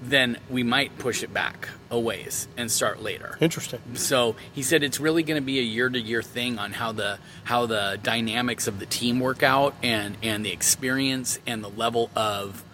then 0.00 0.36
we 0.50 0.62
might 0.64 0.98
push 0.98 1.22
it 1.22 1.32
back 1.32 1.68
a 1.90 1.98
ways 1.98 2.48
and 2.56 2.70
start 2.70 3.02
later. 3.02 3.36
Interesting. 3.40 3.80
So 3.94 4.34
he 4.52 4.62
said 4.62 4.82
it's 4.82 4.98
really 4.98 5.22
going 5.22 5.40
to 5.40 5.44
be 5.44 5.60
a 5.60 5.62
year 5.62 5.88
to 5.88 6.00
year 6.00 6.22
thing 6.22 6.58
on 6.58 6.72
how 6.72 6.90
the 6.92 7.18
how 7.44 7.66
the 7.66 8.00
dynamics 8.02 8.66
of 8.66 8.80
the 8.80 8.86
team 8.86 9.20
work 9.20 9.44
out 9.44 9.74
and 9.82 10.16
and 10.22 10.44
the 10.44 10.50
experience 10.50 11.38
and 11.46 11.62
the 11.62 11.68
level 11.68 12.10
of 12.16 12.64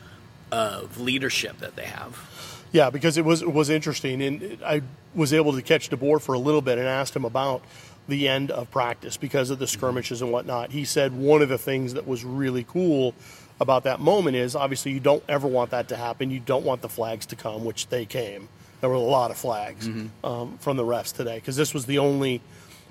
of 0.51 0.98
leadership 0.98 1.59
that 1.59 1.77
they 1.77 1.85
have. 1.85 2.64
Yeah, 2.72 2.88
because 2.88 3.18
it 3.18 3.24
was 3.27 3.42
it 3.42 3.53
was 3.53 3.68
interesting, 3.68 4.22
and 4.22 4.59
I 4.64 4.83
was 5.14 5.35
able 5.35 5.53
to 5.53 5.61
catch 5.61 5.90
DeBoer 5.90 6.22
for 6.22 6.35
a 6.35 6.38
little 6.38 6.62
bit 6.62 6.79
and 6.79 6.87
asked 6.87 7.14
him 7.14 7.27
about 7.27 7.62
the 8.08 8.26
end 8.28 8.50
of 8.50 8.70
practice 8.70 9.16
because 9.16 9.50
of 9.50 9.58
the 9.58 9.66
skirmishes 9.66 10.22
and 10.22 10.32
whatnot. 10.32 10.70
He 10.70 10.84
said 10.84 11.12
one 11.14 11.42
of 11.42 11.48
the 11.48 11.58
things 11.58 11.94
that 11.94 12.06
was 12.06 12.24
really 12.24 12.64
cool 12.64 13.14
about 13.60 13.84
that 13.84 14.00
moment 14.00 14.36
is 14.36 14.56
obviously 14.56 14.92
you 14.92 15.00
don't 15.00 15.22
ever 15.28 15.46
want 15.46 15.70
that 15.72 15.88
to 15.88 15.96
happen. 15.96 16.30
You 16.30 16.40
don't 16.40 16.64
want 16.64 16.80
the 16.80 16.88
flags 16.88 17.26
to 17.26 17.36
come, 17.36 17.64
which 17.64 17.88
they 17.88 18.06
came. 18.06 18.48
There 18.80 18.88
were 18.88 18.96
a 18.96 19.00
lot 19.00 19.30
of 19.30 19.36
flags 19.36 19.88
um, 20.24 20.56
from 20.58 20.76
the 20.76 20.84
refs 20.84 21.14
today 21.14 21.36
because 21.36 21.56
this 21.56 21.74
was 21.74 21.86
the 21.86 21.98
only 21.98 22.40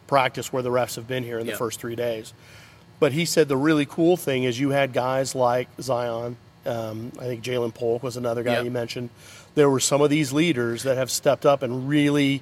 practice 0.06 0.52
where 0.54 0.62
the 0.62 0.70
refs 0.70 0.96
have 0.96 1.08
been 1.08 1.24
here 1.24 1.40
in 1.40 1.48
the 1.48 1.54
first 1.56 1.80
three 1.80 1.96
days. 1.96 2.34
But 3.00 3.12
he 3.14 3.26
said 3.26 3.48
the 3.48 3.58
really 3.58 3.86
cool 3.86 4.18
thing 4.18 4.44
is 4.44 4.60
you 4.60 4.70
had 4.72 4.92
guys 4.94 5.34
like 5.36 5.68
Zion. 5.82 6.36
Um, 6.66 7.12
I 7.18 7.24
think 7.26 7.44
Ja'Lynn 7.44 7.74
Polk 7.74 8.04
was 8.04 8.18
another 8.18 8.44
guy 8.44 8.54
Yep. 8.56 8.66
you 8.66 8.72
mentioned. 8.72 9.10
There 9.56 9.70
were 9.70 9.80
some 9.80 10.02
of 10.02 10.10
these 10.10 10.34
leaders 10.34 10.84
that 10.84 10.98
have 10.98 11.10
stepped 11.10 11.46
up 11.46 11.64
and 11.64 11.88
really 11.88 12.42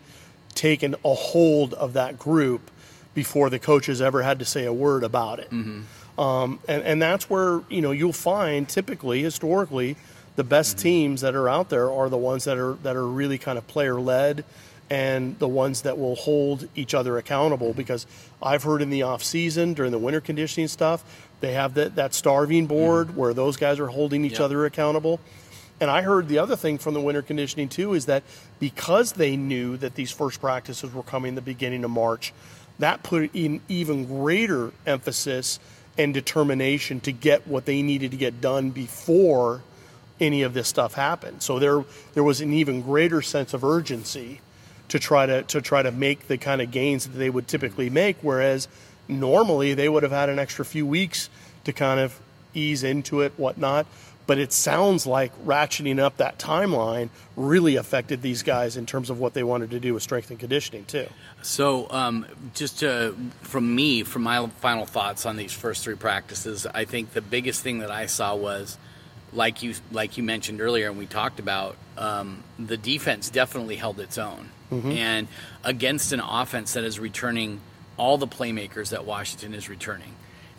taken 0.55 0.95
a 1.05 1.13
hold 1.13 1.73
of 1.73 1.93
that 1.93 2.17
group 2.17 2.71
before 3.13 3.49
the 3.49 3.59
coaches 3.59 4.01
ever 4.01 4.23
had 4.23 4.39
to 4.39 4.45
say 4.45 4.65
a 4.65 4.73
word 4.73 5.03
about 5.03 5.39
it. 5.39 5.49
Mm-hmm. 5.51 6.19
Um, 6.19 6.59
and, 6.67 6.83
and 6.83 7.01
that's 7.01 7.29
where 7.29 7.61
you 7.69 7.81
know 7.81 7.91
you'll 7.91 8.13
find 8.13 8.67
typically 8.67 9.21
historically 9.21 9.97
the 10.35 10.43
best 10.43 10.77
mm-hmm. 10.77 10.83
teams 10.83 11.21
that 11.21 11.35
are 11.35 11.49
out 11.49 11.69
there 11.69 11.91
are 11.91 12.09
the 12.09 12.17
ones 12.17 12.45
that 12.45 12.57
are 12.57 12.73
that 12.83 12.95
are 12.95 13.07
really 13.07 13.37
kind 13.37 13.57
of 13.57 13.67
player 13.67 13.99
led 13.99 14.45
and 14.89 15.37
the 15.39 15.47
ones 15.47 15.81
that 15.81 15.97
will 15.97 16.15
hold 16.15 16.69
each 16.75 16.93
other 16.93 17.17
accountable 17.17 17.69
mm-hmm. 17.69 17.77
because 17.77 18.05
I've 18.41 18.63
heard 18.63 18.81
in 18.81 18.89
the 18.89 19.03
off 19.03 19.23
season 19.23 19.73
during 19.73 19.91
the 19.91 19.97
winter 19.97 20.21
conditioning 20.21 20.67
stuff 20.67 21.03
they 21.41 21.53
have 21.53 21.73
that, 21.73 21.95
that 21.95 22.13
starving 22.13 22.65
board 22.65 23.15
where 23.15 23.33
those 23.33 23.57
guys 23.57 23.79
are 23.79 23.87
holding 23.87 24.25
each 24.25 24.33
Yep. 24.33 24.41
other 24.41 24.65
accountable 24.65 25.19
and 25.79 25.91
I 25.91 26.01
heard 26.01 26.27
the 26.27 26.39
other 26.39 26.55
thing 26.55 26.77
from 26.77 26.93
the 26.93 27.01
winter 27.01 27.21
conditioning 27.21 27.69
too 27.69 27.93
is 27.93 28.05
that 28.05 28.23
because 28.59 29.13
they 29.13 29.35
knew 29.35 29.77
that 29.77 29.95
these 29.95 30.11
first 30.11 30.39
practices 30.39 30.93
were 30.93 31.03
coming 31.03 31.35
the 31.35 31.41
beginning 31.41 31.83
of 31.83 31.91
March, 31.91 32.33
that 32.79 33.03
put 33.03 33.29
in 33.33 33.61
even 33.67 34.05
greater 34.05 34.71
emphasis 34.85 35.59
and 35.97 36.13
determination 36.13 36.99
to 37.01 37.11
get 37.11 37.47
what 37.47 37.65
they 37.65 37.81
needed 37.81 38.11
to 38.11 38.17
get 38.17 38.41
done 38.41 38.69
before 38.69 39.61
any 40.19 40.43
of 40.43 40.53
this 40.53 40.67
stuff 40.67 40.93
happened. 40.93 41.41
So 41.41 41.59
there 41.59 41.83
there 42.13 42.23
was 42.23 42.41
an 42.41 42.53
even 42.53 42.81
greater 42.81 43.21
sense 43.21 43.53
of 43.53 43.63
urgency 43.63 44.39
to 44.87 44.99
try 44.99 45.25
to 45.25 45.43
to 45.43 45.61
try 45.61 45.81
to 45.81 45.91
make 45.91 46.27
the 46.27 46.37
kind 46.37 46.61
of 46.61 46.71
gains 46.71 47.07
that 47.07 47.17
they 47.17 47.29
would 47.29 47.47
typically 47.47 47.89
make 47.89 48.17
whereas 48.21 48.67
normally 49.07 49.73
they 49.73 49.89
would 49.89 50.03
have 50.03 50.11
had 50.11 50.29
an 50.29 50.39
extra 50.39 50.63
few 50.63 50.85
weeks 50.85 51.29
to 51.63 51.73
kind 51.73 51.99
of 51.99 52.19
ease 52.53 52.83
into 52.83 53.21
it 53.21 53.33
whatnot 53.37 53.85
but 54.27 54.37
it 54.39 54.51
sounds 54.51 55.05
like 55.05 55.31
ratcheting 55.45 55.99
up 55.99 56.17
that 56.17 56.37
timeline 56.39 57.09
really 57.35 57.75
affected 57.75 58.21
these 58.21 58.43
guys 58.43 58.77
in 58.77 58.85
terms 58.85 59.09
of 59.09 59.19
what 59.19 59.33
they 59.33 59.43
wanted 59.43 59.69
to 59.71 59.79
do 59.79 59.93
with 59.93 60.03
strength 60.03 60.29
and 60.31 60.39
conditioning 60.39 60.85
too. 60.85 61.07
So, 61.41 61.87
um, 61.91 62.25
just 62.53 62.79
to, 62.79 63.15
from 63.41 63.75
me, 63.75 64.03
from 64.03 64.23
my 64.23 64.47
final 64.61 64.85
thoughts 64.85 65.25
on 65.25 65.37
these 65.37 65.53
first 65.53 65.83
three 65.83 65.95
practices, 65.95 66.65
I 66.65 66.85
think 66.85 67.13
the 67.13 67.21
biggest 67.21 67.61
thing 67.61 67.79
that 67.79 67.91
I 67.91 68.07
saw 68.07 68.35
was, 68.35 68.77
like 69.33 69.61
you 69.61 69.75
like 69.91 70.17
you 70.17 70.23
mentioned 70.23 70.61
earlier, 70.61 70.89
and 70.89 70.97
we 70.97 71.05
talked 71.05 71.39
about, 71.39 71.75
um, 71.97 72.43
the 72.57 72.77
defense 72.77 73.29
definitely 73.29 73.75
held 73.75 73.99
its 73.99 74.17
own. 74.17 74.49
and 74.71 75.27
against 75.63 76.11
an 76.11 76.19
offense 76.19 76.73
that 76.73 76.83
is 76.83 76.99
returning 76.99 77.59
all 77.97 78.17
the 78.17 78.27
playmakers 78.27 78.89
that 78.89 79.05
Washington 79.05 79.53
is 79.53 79.69
returning, 79.69 80.13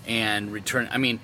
and 0.06 0.52
return. 0.52 0.88
I 0.90 0.98
mean, 0.98 1.20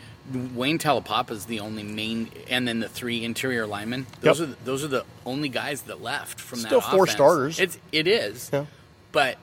Wayne 0.55 0.79
Taulapapa 0.79 1.33
is 1.33 1.47
the 1.47 1.61
only 1.61 1.83
main, 1.83 2.31
and 2.49 2.66
then 2.66 2.81
the 2.81 2.88
three 2.88 3.25
interior 3.25 3.66
linemen. 3.66 4.07
Those 4.21 4.40
Yep. 4.40 4.49
are 4.49 4.51
the, 4.53 4.57
those 4.64 4.85
are 4.85 4.88
the 4.88 5.05
only 5.27 5.49
guys 5.49 5.83
that 5.83 6.01
left 6.03 6.40
from 6.40 6.61
Still 6.61 6.81
that. 6.81 6.90
four 6.90 7.05
offense. 7.05 7.16
starters. 7.16 7.59
It's 7.61 7.79
it 7.90 8.07
is, 8.07 8.51
Yeah. 8.53 8.66
but 9.12 9.37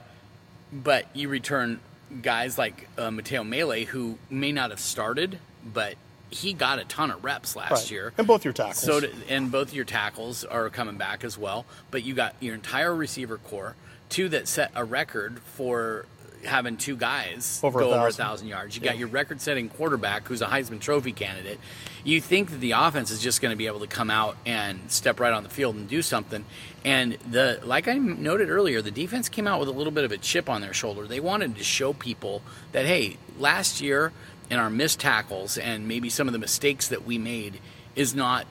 but 0.72 1.06
you 1.16 1.30
return 1.30 1.80
guys 2.22 2.58
like 2.58 2.88
uh, 2.98 3.12
Mateo 3.12 3.44
Mele, 3.44 3.86
who 3.86 4.18
may 4.30 4.52
not 4.52 4.70
have 4.70 4.80
started, 4.80 5.40
but 5.66 5.96
he 6.32 6.54
got 6.54 6.78
a 6.80 6.86
ton 6.86 7.10
of 7.12 7.24
reps 7.24 7.56
last 7.56 7.72
Right. 7.72 7.92
year. 7.92 8.14
And 8.18 8.26
both 8.28 8.44
your 8.46 8.54
tackles. 8.54 8.80
So 8.80 9.00
did, 9.00 9.16
and 9.30 9.52
both 9.52 9.74
your 9.74 9.86
tackles 9.86 10.44
are 10.46 10.70
coming 10.70 10.96
back 10.98 11.24
as 11.24 11.38
well. 11.38 11.66
But 11.92 12.04
you 12.04 12.14
got 12.14 12.36
your 12.40 12.54
entire 12.56 12.96
receiver 12.96 13.38
corps, 13.38 13.76
two 14.10 14.30
that 14.30 14.48
set 14.48 14.72
a 14.76 14.84
record 14.86 15.40
for 15.56 16.06
having 16.46 16.78
two 16.78 16.96
guys 16.96 17.60
Over 17.64 17.80
a 17.80 17.84
go 17.84 17.94
over 17.94 18.08
a 18.08 18.12
thousand. 18.12 18.48
yards. 18.48 18.76
You 18.76 18.82
got 18.82 18.98
your 18.98 19.08
record-setting 19.08 19.70
quarterback, 19.70 20.28
who's 20.28 20.42
a 20.42 20.46
Heisman 20.48 20.80
Trophy 20.80 21.12
candidate. 21.12 21.60
You 22.04 22.22
think 22.22 22.52
that 22.52 22.60
the 22.60 22.72
offense 22.72 23.12
is 23.12 23.22
just 23.22 23.42
going 23.42 23.52
to 23.52 23.58
be 23.58 23.68
able 23.68 23.82
to 23.82 23.88
come 23.88 24.10
out 24.10 24.38
and 24.46 24.80
step 24.90 25.20
right 25.20 25.34
on 25.34 25.44
the 25.44 25.50
field 25.50 25.76
and 25.76 25.88
do 25.88 26.02
something. 26.02 26.46
And 26.86 27.18
the 27.30 27.60
like 27.64 27.88
I 27.88 27.98
noted 27.98 28.50
earlier, 28.50 28.82
the 28.82 28.92
defense 28.92 29.28
came 29.28 29.48
out 29.48 29.60
with 29.60 29.68
a 29.70 29.74
little 29.74 29.92
bit 29.92 30.06
of 30.06 30.12
a 30.12 30.18
chip 30.18 30.50
on 30.50 30.62
their 30.62 30.74
shoulder. 30.74 31.08
They 31.08 31.20
wanted 31.20 31.58
to 31.58 31.64
show 31.64 31.94
people 31.94 32.42
that 32.72 32.86
hey, 32.86 33.18
last 33.38 33.82
year 33.82 34.14
in 34.50 34.58
our 34.60 34.70
missed 34.70 35.00
tackles 35.00 35.58
and 35.58 35.88
maybe 35.88 36.10
some 36.10 36.28
of 36.28 36.34
the 36.34 36.40
mistakes 36.40 36.88
that 36.88 37.06
we 37.06 37.18
made 37.18 37.60
is 37.96 38.16
not 38.16 38.46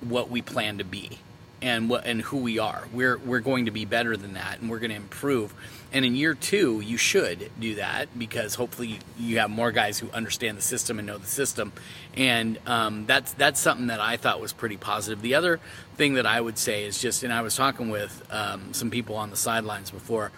what 0.00 0.30
we 0.30 0.42
plan 0.42 0.78
to 0.78 0.84
be 0.84 1.18
and 1.64 1.88
what 1.88 2.04
and 2.04 2.20
who 2.20 2.36
we 2.36 2.58
are. 2.58 2.86
We're 2.92 3.16
we're 3.16 3.40
going 3.40 3.64
to 3.64 3.70
be 3.70 3.86
better 3.86 4.16
than 4.18 4.34
that, 4.34 4.60
and 4.60 4.70
we're 4.70 4.78
going 4.78 4.90
to 4.90 4.96
improve. 4.96 5.54
And 5.94 6.04
in 6.04 6.14
year 6.14 6.34
two, 6.34 6.80
you 6.80 6.98
should 6.98 7.50
do 7.58 7.76
that 7.76 8.16
because 8.18 8.56
hopefully 8.56 8.98
you 9.18 9.38
have 9.38 9.48
more 9.48 9.72
guys 9.72 9.98
who 9.98 10.10
understand 10.10 10.58
the 10.58 10.62
system 10.62 10.98
and 10.98 11.06
know 11.06 11.16
the 11.16 11.26
system, 11.26 11.72
and 12.16 12.58
um, 12.66 13.06
that's 13.06 13.32
that's 13.32 13.58
something 13.58 13.86
that 13.86 13.98
I 13.98 14.18
thought 14.18 14.42
was 14.42 14.52
pretty 14.52 14.76
positive. 14.76 15.22
The 15.22 15.34
other 15.36 15.58
thing 15.96 16.14
that 16.14 16.26
I 16.26 16.38
would 16.38 16.58
say 16.58 16.84
is 16.84 17.00
just, 17.00 17.22
and 17.22 17.32
I 17.32 17.40
was 17.40 17.56
talking 17.56 17.88
with 17.88 18.26
um, 18.30 18.74
some 18.74 18.90
people 18.90 19.16
on 19.16 19.30
the 19.30 19.36
sidelines 19.36 19.90
before, 19.90 20.32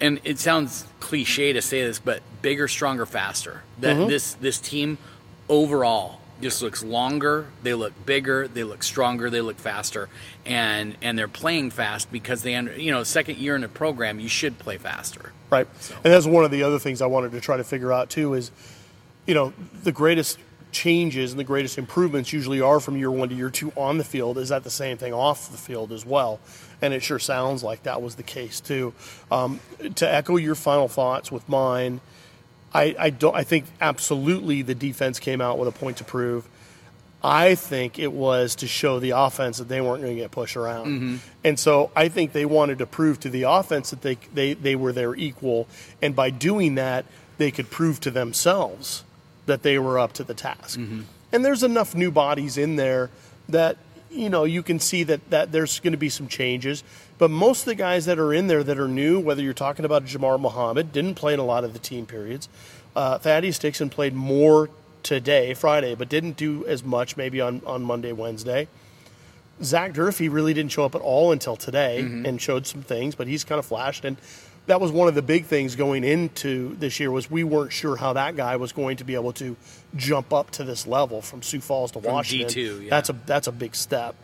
and 0.00 0.20
it 0.24 0.40
sounds 0.40 0.88
cliche 0.98 1.52
to 1.52 1.62
say 1.62 1.82
this, 1.82 2.00
but 2.00 2.20
bigger, 2.42 2.66
stronger, 2.66 3.06
faster. 3.06 3.62
That 3.78 4.08
this 4.08 4.34
this 4.34 4.58
team 4.58 4.98
overall 5.48 6.18
just 6.40 6.62
looks 6.62 6.82
longer. 6.82 7.46
They 7.62 7.74
look 7.74 7.92
bigger. 8.06 8.48
They 8.48 8.64
look 8.64 8.82
stronger. 8.82 9.30
They 9.30 9.40
look 9.40 9.58
faster, 9.58 10.08
and 10.44 10.96
and 11.00 11.18
they're 11.18 11.28
playing 11.28 11.70
fast 11.70 12.10
because 12.10 12.42
they 12.42 12.52
you 12.52 12.90
know 12.90 13.02
second 13.04 13.38
year 13.38 13.54
in 13.54 13.62
the 13.62 13.68
program 13.68 14.20
you 14.20 14.28
should 14.28 14.58
play 14.58 14.76
faster. 14.78 15.32
Right. 15.50 15.68
And 16.02 16.12
that's 16.12 16.26
one 16.26 16.44
of 16.44 16.50
the 16.50 16.62
other 16.62 16.78
things 16.78 17.00
I 17.00 17.06
wanted 17.06 17.32
to 17.32 17.40
try 17.40 17.56
to 17.56 17.64
figure 17.64 17.92
out 17.92 18.10
too 18.10 18.34
is, 18.34 18.50
you 19.26 19.34
know, 19.34 19.52
the 19.82 19.92
greatest 19.92 20.38
changes 20.72 21.30
and 21.30 21.38
the 21.38 21.44
greatest 21.44 21.78
improvements 21.78 22.32
usually 22.32 22.60
are 22.60 22.80
from 22.80 22.96
year 22.96 23.10
one 23.10 23.28
to 23.28 23.34
year 23.34 23.50
two 23.50 23.72
on 23.76 23.96
the 23.96 24.04
field. 24.04 24.36
Is 24.36 24.48
that 24.48 24.64
the 24.64 24.70
same 24.70 24.98
thing 24.98 25.14
off 25.14 25.50
the 25.50 25.56
field 25.56 25.92
as 25.92 26.04
well? 26.04 26.40
And 26.82 26.92
it 26.92 27.02
sure 27.02 27.20
sounds 27.20 27.62
like 27.62 27.84
that 27.84 28.02
was 28.02 28.16
the 28.16 28.22
case 28.22 28.60
too. 28.60 28.92
Um, 29.30 29.60
to 29.94 30.12
echo 30.12 30.36
your 30.36 30.56
final 30.56 30.88
thoughts 30.88 31.30
with 31.30 31.48
mine, 31.48 32.00
I, 32.74 32.94
I 32.98 33.10
don't. 33.10 33.34
I 33.34 33.44
think 33.44 33.66
absolutely 33.80 34.62
the 34.62 34.74
defense 34.74 35.20
came 35.20 35.40
out 35.40 35.58
with 35.58 35.68
a 35.68 35.72
point 35.72 35.98
to 35.98 36.04
prove. 36.04 36.48
I 37.22 37.54
think 37.54 37.98
it 37.98 38.12
was 38.12 38.56
to 38.56 38.66
show 38.66 39.00
the 39.00 39.10
offense 39.10 39.56
that 39.56 39.68
they 39.68 39.80
weren't 39.80 40.02
going 40.02 40.14
to 40.14 40.20
get 40.20 40.30
pushed 40.30 40.56
around. 40.56 40.86
Mm-hmm. 40.86 41.16
And 41.42 41.58
so 41.58 41.90
I 41.96 42.08
think 42.08 42.32
they 42.32 42.44
wanted 42.44 42.78
to 42.78 42.86
prove 42.86 43.18
to 43.20 43.30
the 43.30 43.44
offense 43.44 43.90
that 43.90 44.02
they, 44.02 44.16
they, 44.34 44.52
they 44.52 44.76
were 44.76 44.92
their 44.92 45.14
equal. 45.14 45.66
And 46.02 46.14
by 46.14 46.28
doing 46.28 46.74
that, 46.74 47.06
they 47.38 47.50
could 47.50 47.70
prove 47.70 47.98
to 48.00 48.10
themselves 48.10 49.04
that 49.46 49.62
they 49.62 49.78
were 49.78 49.98
up 49.98 50.12
to 50.14 50.24
the 50.24 50.34
task. 50.34 50.78
Mm-hmm. 50.78 51.02
And 51.32 51.44
there's 51.44 51.62
enough 51.62 51.94
new 51.94 52.10
bodies 52.10 52.58
in 52.58 52.76
there 52.76 53.08
that, 53.48 53.78
you 54.14 54.30
know, 54.30 54.44
you 54.44 54.62
can 54.62 54.78
see 54.78 55.02
that, 55.04 55.28
that 55.30 55.52
there's 55.52 55.80
going 55.80 55.92
to 55.92 55.98
be 55.98 56.08
some 56.08 56.28
changes. 56.28 56.84
But 57.18 57.30
most 57.30 57.60
of 57.60 57.66
the 57.66 57.74
guys 57.74 58.06
that 58.06 58.18
are 58.18 58.32
in 58.32 58.46
there 58.46 58.62
that 58.64 58.78
are 58.78 58.88
new, 58.88 59.20
whether 59.20 59.42
you're 59.42 59.52
talking 59.52 59.84
about 59.84 60.04
Jabbar 60.04 60.40
Muhammad, 60.40 60.92
didn't 60.92 61.14
play 61.14 61.34
in 61.34 61.40
a 61.40 61.44
lot 61.44 61.64
of 61.64 61.72
the 61.72 61.78
team 61.78 62.06
periods. 62.06 62.48
Uh, 62.96 63.18
Thaddeus 63.18 63.58
Dixon 63.58 63.90
played 63.90 64.14
more 64.14 64.70
today, 65.02 65.54
Friday, 65.54 65.94
but 65.94 66.08
didn't 66.08 66.36
do 66.36 66.64
as 66.66 66.82
much 66.82 67.16
maybe 67.16 67.40
on, 67.40 67.60
on 67.66 67.82
Monday, 67.82 68.12
Wednesday. 68.12 68.68
Zach 69.62 69.92
Durfee 69.92 70.28
really 70.28 70.54
didn't 70.54 70.72
show 70.72 70.84
up 70.84 70.94
at 70.94 71.00
all 71.00 71.30
until 71.30 71.54
today 71.54 72.00
and 72.00 72.40
showed 72.40 72.66
some 72.66 72.82
things, 72.82 73.14
but 73.14 73.28
he's 73.28 73.44
kind 73.44 73.58
of 73.58 73.66
flashed. 73.66 74.04
And 74.04 74.16
that 74.66 74.80
was 74.80 74.90
one 74.90 75.08
of 75.08 75.14
the 75.14 75.22
big 75.22 75.44
things 75.44 75.76
going 75.76 76.04
into 76.04 76.74
this 76.76 76.98
year 76.98 77.10
was 77.10 77.30
we 77.30 77.44
weren't 77.44 77.72
sure 77.72 77.96
how 77.96 78.14
that 78.14 78.36
guy 78.36 78.56
was 78.56 78.72
going 78.72 78.96
to 78.96 79.04
be 79.04 79.14
able 79.14 79.32
to 79.34 79.56
jump 79.94 80.32
up 80.32 80.50
to 80.52 80.64
this 80.64 80.86
level 80.86 81.20
from 81.20 81.42
Sioux 81.42 81.60
Falls 81.60 81.92
to 81.92 81.98
Washington. 81.98 82.48
G2, 82.48 82.84
yeah. 82.84 82.90
That's 82.90 83.10
a 83.10 83.16
that's 83.26 83.46
a 83.46 83.52
big 83.52 83.74
step. 83.74 84.14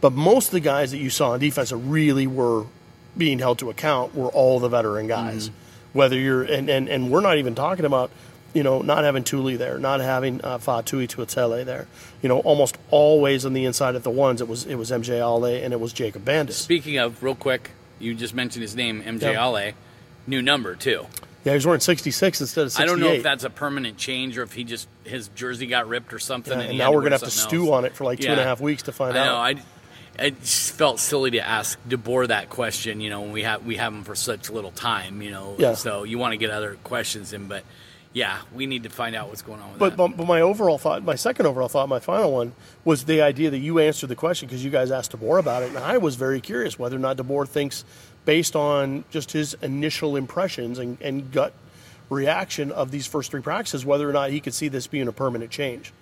But 0.00 0.12
most 0.12 0.46
of 0.48 0.52
the 0.52 0.60
guys 0.60 0.90
that 0.90 0.98
you 0.98 1.10
saw 1.10 1.32
on 1.32 1.40
defense 1.40 1.70
that 1.70 1.76
really 1.76 2.26
were 2.26 2.66
being 3.16 3.38
held 3.38 3.58
to 3.60 3.70
account 3.70 4.14
were 4.14 4.28
all 4.28 4.58
the 4.58 4.68
veteran 4.68 5.06
guys. 5.06 5.50
Whether 5.92 6.18
you're 6.18 6.42
and, 6.42 6.68
and, 6.70 6.88
and 6.88 7.10
we're 7.10 7.20
not 7.20 7.36
even 7.36 7.54
talking 7.54 7.84
about, 7.84 8.10
you 8.54 8.62
know, 8.62 8.80
not 8.80 9.04
having 9.04 9.24
Tuli 9.24 9.56
there, 9.56 9.78
not 9.78 10.00
having 10.00 10.42
uh, 10.42 10.58
Faatui 10.58 11.06
Tuitele 11.06 11.64
there. 11.64 11.86
You 12.22 12.30
know, 12.30 12.40
almost 12.40 12.78
always 12.90 13.44
on 13.44 13.52
the 13.52 13.66
inside 13.66 13.94
of 13.94 14.02
the 14.02 14.10
ones 14.10 14.40
it 14.40 14.48
was 14.48 14.64
it 14.64 14.76
was 14.76 14.90
MJ 14.90 15.18
Ale 15.18 15.44
and 15.44 15.72
it 15.72 15.80
was 15.80 15.92
Jacob 15.92 16.24
Bandes. 16.24 16.52
Speaking 16.52 16.96
of, 16.96 17.22
real 17.22 17.34
quick, 17.34 17.72
you 18.02 18.14
just 18.14 18.34
mentioned 18.34 18.62
his 18.62 18.74
name, 18.76 19.02
MJ 19.02 19.32
Yeah. 19.32 19.46
Ale, 19.46 19.72
new 20.26 20.42
number 20.42 20.74
too. 20.76 21.06
Yeah, 21.44 21.54
he's 21.54 21.66
wearing 21.66 21.80
66 21.80 22.40
instead 22.40 22.66
of 22.66 22.72
68. 22.72 22.84
I 22.84 22.86
don't 22.86 23.00
know 23.00 23.12
if 23.14 23.22
that's 23.24 23.42
a 23.42 23.50
permanent 23.50 23.96
change 23.96 24.38
or 24.38 24.42
if 24.42 24.52
he 24.52 24.62
just 24.64 24.86
his 25.04 25.28
jersey 25.28 25.66
got 25.66 25.88
ripped 25.88 26.12
or 26.12 26.18
something. 26.20 26.52
Yeah, 26.52 26.60
and 26.60 26.68
and 26.70 26.78
now 26.78 26.92
we're 26.92 27.00
gonna 27.02 27.14
have 27.16 27.22
to 27.22 27.30
stew 27.30 27.66
else. 27.66 27.72
on 27.72 27.84
it 27.84 27.94
for 27.96 28.04
like 28.04 28.20
two 28.20 28.28
and 28.28 28.38
a 28.40 28.44
half 28.44 28.60
weeks 28.60 28.84
to 28.84 28.92
find 28.92 29.16
I 29.18 29.24
know. 29.24 29.34
out. 29.34 29.40
I, 30.18 30.24
it 30.24 30.40
just 30.40 30.74
felt 30.74 31.00
silly 31.00 31.30
to 31.32 31.40
ask 31.40 31.78
DeBoer 31.88 32.28
that 32.28 32.48
question. 32.50 33.00
You 33.00 33.10
know, 33.10 33.22
when 33.22 33.32
we 33.32 33.42
have 33.42 33.64
we 33.66 33.76
have 33.76 33.92
him 33.92 34.04
for 34.04 34.14
such 34.14 34.50
little 34.50 34.70
time. 34.70 35.20
You 35.22 35.30
know, 35.32 35.56
Yeah. 35.58 35.74
so 35.74 36.04
you 36.04 36.18
want 36.18 36.32
to 36.32 36.36
get 36.36 36.50
other 36.50 36.76
questions 36.84 37.32
in, 37.32 37.46
but 37.48 37.64
yeah, 38.14 38.38
we 38.54 38.66
need 38.66 38.82
to 38.82 38.90
find 38.90 39.16
out 39.16 39.28
what's 39.28 39.42
going 39.42 39.60
on 39.60 39.70
with 39.70 39.78
But, 39.78 39.90
that. 39.90 39.96
but 39.96 40.16
but 40.16 40.26
my 40.26 40.40
overall 40.40 40.78
thought, 40.78 41.02
my 41.02 41.14
second 41.14 41.46
overall 41.46 41.68
thought, 41.68 41.88
my 41.88 41.98
final 42.00 42.32
one 42.32 42.52
was 42.84 43.04
the 43.04 43.22
idea 43.22 43.50
that 43.50 43.58
you 43.58 43.78
answered 43.78 44.08
the 44.08 44.16
question 44.16 44.48
because 44.48 44.64
you 44.64 44.70
guys 44.70 44.90
asked 44.90 45.12
DeBoer 45.18 45.38
about 45.38 45.62
it, 45.62 45.70
and 45.70 45.78
I 45.78 45.98
was 45.98 46.16
very 46.16 46.40
curious 46.40 46.78
whether 46.78 46.96
or 46.96 47.00
not 47.00 47.16
DeBoer 47.16 47.48
thinks, 47.48 47.84
based 48.24 48.54
on 48.54 49.04
just 49.10 49.32
his 49.32 49.54
initial 49.62 50.14
impressions 50.16 50.78
and, 50.78 50.98
and 51.00 51.32
gut 51.32 51.54
reaction 52.10 52.70
of 52.70 52.90
these 52.90 53.06
first 53.06 53.30
three 53.30 53.40
practices, 53.40 53.86
whether 53.86 54.08
or 54.08 54.12
not 54.12 54.30
he 54.30 54.40
could 54.40 54.52
see 54.54 54.68
this 54.68 54.86
being 54.86 55.08
a 55.08 55.12
permanent 55.12 55.50
change. 55.50 55.92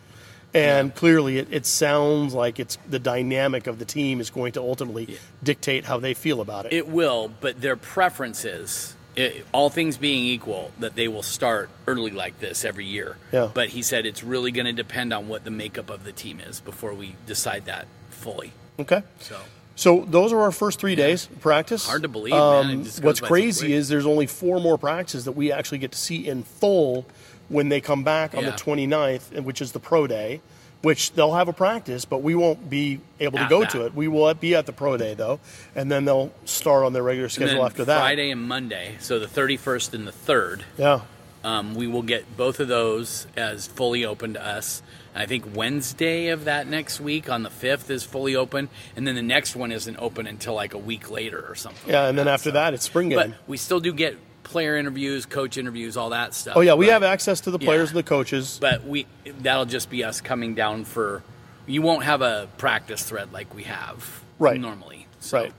And 0.52 0.92
clearly, 0.92 1.38
it, 1.38 1.46
it 1.52 1.64
sounds 1.64 2.34
like 2.34 2.58
it's 2.58 2.76
the 2.88 2.98
dynamic 2.98 3.68
of 3.68 3.78
the 3.78 3.84
team 3.84 4.20
is 4.20 4.30
going 4.30 4.50
to 4.52 4.60
ultimately 4.60 5.16
dictate 5.44 5.84
how 5.84 6.00
they 6.00 6.12
feel 6.12 6.40
about 6.40 6.66
it. 6.66 6.72
It 6.72 6.88
will, 6.88 7.30
but 7.40 7.60
their 7.60 7.76
preferences 7.76 8.96
it, 9.20 9.46
all 9.52 9.70
things 9.70 9.96
being 9.96 10.24
equal, 10.24 10.70
that 10.80 10.94
they 10.96 11.08
will 11.08 11.22
start 11.22 11.68
early 11.86 12.10
like 12.10 12.38
this 12.40 12.64
every 12.64 12.86
year. 12.86 13.16
Yeah. 13.32 13.50
But 13.52 13.68
he 13.70 13.82
said 13.82 14.06
it's 14.06 14.22
really 14.24 14.50
going 14.50 14.66
to 14.66 14.72
depend 14.72 15.12
on 15.12 15.28
what 15.28 15.44
the 15.44 15.50
makeup 15.50 15.90
of 15.90 16.04
the 16.04 16.12
team 16.12 16.40
is 16.40 16.60
before 16.60 16.94
we 16.94 17.14
decide 17.26 17.66
that 17.66 17.86
fully. 18.10 18.52
okay. 18.78 19.02
So 19.20 19.36
So 19.76 20.04
those 20.08 20.32
are 20.32 20.40
our 20.40 20.52
first 20.52 20.78
three 20.80 20.94
days 20.94 21.26
of 21.26 21.40
practice. 21.40 21.86
Hard 21.86 22.02
to 22.02 22.08
believe, 22.08 22.32
man. 22.34 22.70
Um, 22.80 22.84
what's 23.02 23.20
crazy 23.20 23.72
is 23.72 23.88
there's 23.88 24.06
only 24.06 24.26
four 24.26 24.60
more 24.60 24.76
practices 24.78 25.24
that 25.24 25.32
we 25.32 25.52
actually 25.52 25.78
get 25.78 25.92
to 25.92 25.98
see 25.98 26.26
in 26.26 26.42
full 26.42 27.06
when 27.48 27.68
they 27.68 27.80
come 27.80 28.04
back 28.04 28.34
on 28.34 28.44
Yeah. 28.44 28.50
the 28.50 28.56
29th, 28.56 29.42
which 29.42 29.60
is 29.62 29.72
the 29.72 29.80
pro 29.80 30.06
day. 30.06 30.40
Which 30.82 31.12
they'll 31.12 31.34
have 31.34 31.48
a 31.48 31.52
practice, 31.52 32.06
but 32.06 32.22
we 32.22 32.34
won't 32.34 32.70
be 32.70 33.00
able 33.18 33.36
to 33.38 33.44
At 33.44 33.50
go 33.50 33.60
that. 33.60 33.70
to 33.70 33.84
it. 33.84 33.94
We 33.94 34.08
will 34.08 34.32
be 34.32 34.54
at 34.54 34.64
the 34.64 34.72
pro 34.72 34.96
day 34.96 35.12
though, 35.12 35.38
and 35.74 35.92
then 35.92 36.06
they'll 36.06 36.32
start 36.46 36.84
on 36.86 36.94
their 36.94 37.02
regular 37.02 37.28
schedule 37.28 37.64
after 37.66 37.84
that. 37.84 37.98
Friday 38.00 38.30
and 38.30 38.42
Monday, 38.48 38.96
so 38.98 39.18
the 39.18 39.26
31st 39.26 39.92
and 39.92 40.06
the 40.06 40.12
3rd, 40.12 40.62
Yeah, 40.78 41.00
um, 41.44 41.74
we 41.74 41.86
will 41.86 42.02
get 42.02 42.34
both 42.34 42.60
of 42.60 42.68
those 42.68 43.26
as 43.36 43.66
fully 43.66 44.06
open 44.06 44.32
to 44.34 44.46
us. 44.46 44.82
I 45.14 45.26
think 45.26 45.54
Wednesday 45.54 46.28
of 46.28 46.44
that 46.44 46.66
next 46.66 46.98
week 47.00 47.28
on 47.28 47.42
the 47.42 47.50
5th 47.50 47.90
is 47.90 48.04
fully 48.04 48.34
open, 48.34 48.70
and 48.96 49.06
then 49.06 49.16
the 49.16 49.22
next 49.22 49.54
one 49.56 49.72
isn't 49.72 49.96
open 49.98 50.26
until 50.26 50.54
like 50.54 50.72
a 50.72 50.78
week 50.78 51.10
later 51.10 51.44
or 51.46 51.56
something. 51.56 51.90
yeah, 51.92 52.00
like 52.02 52.08
and 52.10 52.18
then 52.18 52.24
that, 52.26 52.34
after 52.34 52.50
so- 52.50 52.54
that 52.54 52.72
it's 52.72 52.84
spring 52.84 53.10
game. 53.10 53.18
But 53.18 53.30
we 53.46 53.58
still 53.58 53.80
do 53.80 53.92
get 53.92 54.16
player 54.42 54.76
interviews, 54.76 55.26
coach 55.26 55.56
interviews, 55.56 55.96
all 55.96 56.10
that 56.10 56.34
stuff. 56.34 56.56
Oh 56.56 56.60
yeah, 56.60 56.74
we 56.74 56.86
But- 56.86 56.92
have 56.92 57.02
access 57.02 57.40
to 57.42 57.50
the 57.50 57.58
players 57.58 57.88
Yeah. 57.90 57.96
and 57.96 57.98
the 57.98 58.08
coaches. 58.08 58.58
But 58.60 58.84
we 58.86 59.06
that'll 59.40 59.66
just 59.66 59.90
be 59.90 60.04
us 60.04 60.20
coming 60.20 60.54
down 60.54 60.84
for. 60.84 61.22
You 61.66 61.82
won't 61.82 62.04
have 62.04 62.20
a 62.22 62.48
practice 62.58 63.02
thread 63.04 63.32
like 63.32 63.54
we 63.54 63.62
have 63.64 64.22
Right. 64.38 64.58
normally. 64.60 65.06
So. 65.20 65.38
Right. 65.38 65.52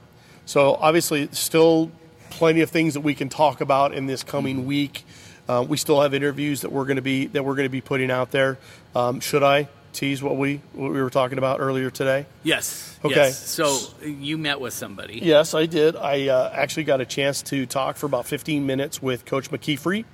So 0.45 0.75
obviously, 0.75 1.29
still 1.31 1.91
plenty 2.31 2.61
of 2.61 2.69
things 2.69 2.95
that 2.95 3.01
we 3.01 3.13
can 3.13 3.29
talk 3.29 3.61
about 3.61 3.93
in 3.93 4.07
this 4.07 4.23
coming 4.23 4.57
Mm-hmm. 4.57 4.65
week. 4.67 5.05
Uh, 5.47 5.65
we 5.67 5.77
still 5.77 6.01
have 6.01 6.13
interviews 6.13 6.61
that 6.61 6.71
we're 6.71 6.85
going 6.85 6.95
to 6.97 7.01
be 7.01 7.27
that 7.27 7.43
we're 7.45 7.55
going 7.55 7.65
to 7.65 7.69
be 7.69 7.81
putting 7.81 8.11
out 8.11 8.31
there. 8.31 8.57
Um, 8.95 9.19
should 9.19 9.43
I 9.43 9.67
tease 9.91 10.23
what 10.23 10.37
we 10.37 10.61
what 10.73 10.91
we 10.91 11.01
were 11.01 11.09
talking 11.09 11.37
about 11.37 11.59
earlier 11.59 11.89
today? 11.89 12.25
Yes. 12.43 12.99
Okay. 13.03 13.15
Yes. 13.15 13.37
So 13.37 13.77
you 14.03 14.37
met 14.37 14.59
with 14.59 14.73
somebody. 14.73 15.19
Yes, 15.21 15.53
I 15.53 15.65
did. 15.65 15.95
I 15.95 16.27
uh, 16.27 16.51
actually 16.53 16.83
got 16.83 17.01
a 17.01 17.05
chance 17.05 17.41
to 17.43 17.65
talk 17.65 17.97
for 17.97 18.05
about 18.05 18.25
15 18.25 18.65
minutes 18.65 19.01
with 19.01 19.25
Coach 19.25 19.51
McKeefrey, 19.51 20.05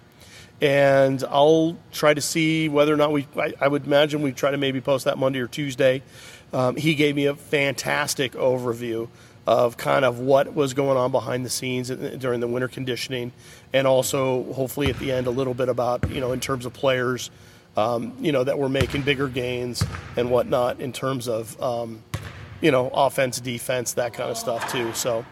and 0.62 1.24
I'll 1.30 1.78
try 1.92 2.13
to 2.13 2.22
see 2.22 2.70
whether 2.70 2.94
or 2.94 2.98
not 2.98 3.12
we. 3.12 3.28
I, 3.38 3.54
I 3.60 3.68
would 3.68 3.86
imagine 3.86 4.22
we 4.22 4.32
try 4.32 4.52
to 4.52 4.58
maybe 4.58 4.82
post 4.82 5.06
that 5.06 5.18
Monday 5.18 5.40
or 5.40 5.48
Tuesday. 5.48 6.02
Um, 6.54 6.76
he 6.76 6.96
gave 6.96 7.16
me 7.16 7.26
a 7.26 7.36
fantastic 7.36 8.34
overview 8.34 9.10
of 9.48 9.78
kind 9.78 10.04
of 10.04 10.20
what 10.20 10.54
was 10.54 10.74
going 10.74 10.98
on 10.98 11.10
behind 11.10 11.46
the 11.46 11.50
scenes 11.50 11.90
during 11.90 12.42
the 12.42 12.48
winter 12.48 12.68
conditioning, 12.68 13.32
and 13.72 13.88
also 13.88 14.52
hopefully 14.54 14.90
at 14.90 15.00
the 15.00 15.12
end 15.12 15.26
a 15.26 15.32
little 15.32 15.54
bit 15.54 15.70
about 15.70 16.10
you 16.12 16.20
know 16.20 16.34
in 16.34 16.40
terms 16.40 16.66
of 16.66 16.74
players, 16.74 17.32
um, 17.78 18.13
you 18.20 18.32
know 18.34 18.44
that 18.44 18.58
we're 18.60 18.68
making 18.70 19.04
bigger 19.04 19.28
gains 19.30 19.84
and 20.18 20.30
whatnot 20.30 20.82
in 20.82 20.92
terms 20.92 21.28
of 21.30 21.62
um, 21.62 22.04
you 22.60 22.72
know 22.72 22.90
offense, 22.94 23.40
defense, 23.40 23.94
that 23.94 24.13
kind 24.13 24.30
of 24.30 24.38
stuff 24.38 24.70
too. 24.72 24.92
So. 24.94 25.26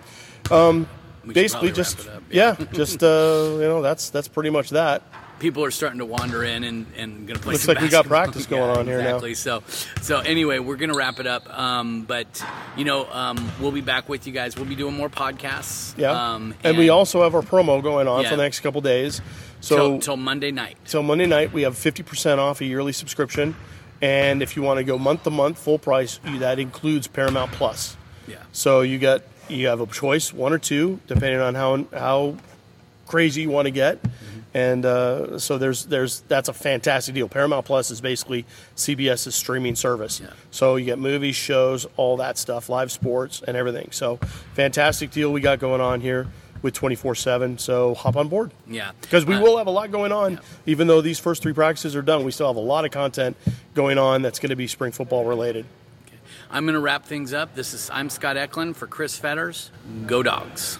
Um, 0.52 0.88
basically, 1.26 1.72
just 1.72 2.08
up, 2.08 2.22
yeah, 2.30 2.56
just 2.72 3.02
uh, 3.04 3.08
you 3.54 3.62
know 3.62 3.82
that's 3.82 4.12
that's 4.12 4.28
pretty 4.28 4.52
much 4.52 4.70
that. 4.70 5.02
people 5.40 5.64
are 5.66 5.72
starting 5.72 5.98
to 6.00 6.06
wander 6.06 6.44
in 6.44 6.64
and, 6.64 6.86
and 6.96 7.28
going 7.28 7.36
to 7.36 7.40
play 7.44 7.54
Looks 7.54 7.68
like 7.68 7.82
we 7.82 7.90
got 7.90 8.06
practice 8.06 8.46
going 8.46 8.72
Yeah, 8.72 8.80
on 8.80 8.86
here 8.86 9.00
now. 9.02 9.18
exactly. 9.26 9.34
So, 9.34 9.64
so 10.02 10.20
anyway, 10.20 10.60
we're 10.60 10.76
going 10.78 10.92
to 10.92 10.96
wrap 10.98 11.20
it 11.20 11.26
up. 11.28 11.50
Um, 11.50 12.04
but 12.04 12.46
you 12.78 12.86
know, 12.86 13.08
um, 13.12 13.52
we'll 13.60 13.72
be 13.72 13.82
back 13.82 14.08
with 14.08 14.28
you 14.28 14.34
guys. 14.34 14.56
We'll 14.56 14.66
be 14.70 14.76
doing 14.76 14.96
more 14.96 15.10
podcasts. 15.10 15.98
Yeah, 15.98 16.12
Um, 16.12 16.54
and, 16.64 16.78
we 16.78 16.90
also 16.90 17.24
have 17.24 17.34
our 17.34 17.42
promo 17.42 17.82
going 17.82 18.08
on 18.08 18.22
Yeah. 18.22 18.30
for 18.30 18.36
the 18.38 18.44
next 18.44 18.60
couple 18.60 18.82
days. 18.82 19.20
So 19.66 19.76
till, 19.76 20.00
till 20.00 20.18
Monday 20.18 20.52
night. 20.52 20.78
So 20.86 21.02
Monday 21.02 21.26
night 21.26 21.52
we 21.52 21.64
have 21.64 21.74
50% 21.74 22.38
off 22.38 22.62
a 22.62 22.66
yearly 22.66 22.92
subscription, 22.92 23.56
and 24.00 24.44
if 24.44 24.56
you 24.56 24.62
want 24.62 24.78
to 24.78 24.84
go 24.84 25.00
month 25.00 25.24
to 25.24 25.32
month 25.32 25.58
full 25.58 25.80
price, 25.80 26.20
that 26.24 26.60
includes 26.60 27.08
Paramount 27.08 27.52
Plus. 27.52 27.98
Yeah. 28.28 28.38
So 28.52 28.82
you 28.82 29.00
get 29.00 29.28
you 29.50 29.68
have 29.68 29.82
a 29.82 29.88
choice, 29.88 30.32
one 30.32 30.54
or 30.54 30.60
two, 30.60 31.00
depending 31.08 31.40
on 31.40 31.56
how 31.56 31.84
how 31.92 32.38
crazy 33.08 33.42
you 33.42 33.50
want 33.50 33.66
to 33.66 33.72
get. 33.72 34.00
And 34.54 34.86
uh, 34.86 35.40
so 35.40 35.58
there's 35.58 35.86
there's 35.86 36.22
that's 36.22 36.48
a 36.48 36.54
fantastic 36.54 37.16
deal. 37.16 37.28
Paramount 37.28 37.66
Plus 37.66 37.90
is 37.90 38.02
basically 38.02 38.46
CBS's 38.76 39.34
streaming 39.34 39.76
service. 39.76 40.20
Yeah. 40.20 40.30
So 40.52 40.76
you 40.76 40.86
get 40.86 41.00
movies, 41.00 41.36
shows, 41.36 41.88
all 41.98 42.18
that 42.18 42.38
stuff, 42.38 42.70
live 42.70 42.92
sports, 42.92 43.42
and 43.46 43.58
everything. 43.58 43.90
So 43.92 44.18
fantastic 44.54 45.10
deal 45.10 45.34
we 45.34 45.42
got 45.42 45.60
going 45.60 45.82
on 45.82 46.02
here 46.02 46.28
with 46.66 46.74
24/7. 46.74 47.60
So 47.60 47.94
hop 47.94 48.18
on 48.18 48.28
board 48.28 48.50
Yeah. 48.68 48.90
because 49.02 49.24
we 49.24 49.36
Uh, 49.36 49.42
will 49.42 49.58
have 49.60 49.68
a 49.68 49.72
lot 49.72 49.92
going 49.92 50.12
on. 50.12 50.40
Even 50.66 50.88
though 50.88 51.00
these 51.00 51.20
first 51.20 51.44
three 51.44 51.54
practices 51.54 51.96
are 51.96 52.02
done, 52.02 52.24
we 52.26 52.32
still 52.32 52.48
have 52.48 52.56
a 52.56 52.60
lot 52.60 52.86
of 52.86 52.92
content 52.92 53.38
going 53.76 54.00
on 54.00 54.24
that's 54.24 54.40
going 54.40 54.50
to 54.50 54.56
be 54.56 54.66
spring 54.68 54.92
football 54.92 55.26
related. 55.26 55.66
I'm 56.52 56.66
going 56.66 56.74
to 56.74 56.80
wrap 56.80 57.06
things 57.06 57.34
up. 57.34 57.54
This 57.56 57.74
is 57.76 57.90
I'm 57.94 58.10
Scott 58.10 58.36
Eklund 58.36 58.76
for 58.78 58.88
Chris 58.88 59.16
Fetters. 59.18 59.70
Go 60.08 60.24
Dogs. 60.24 60.80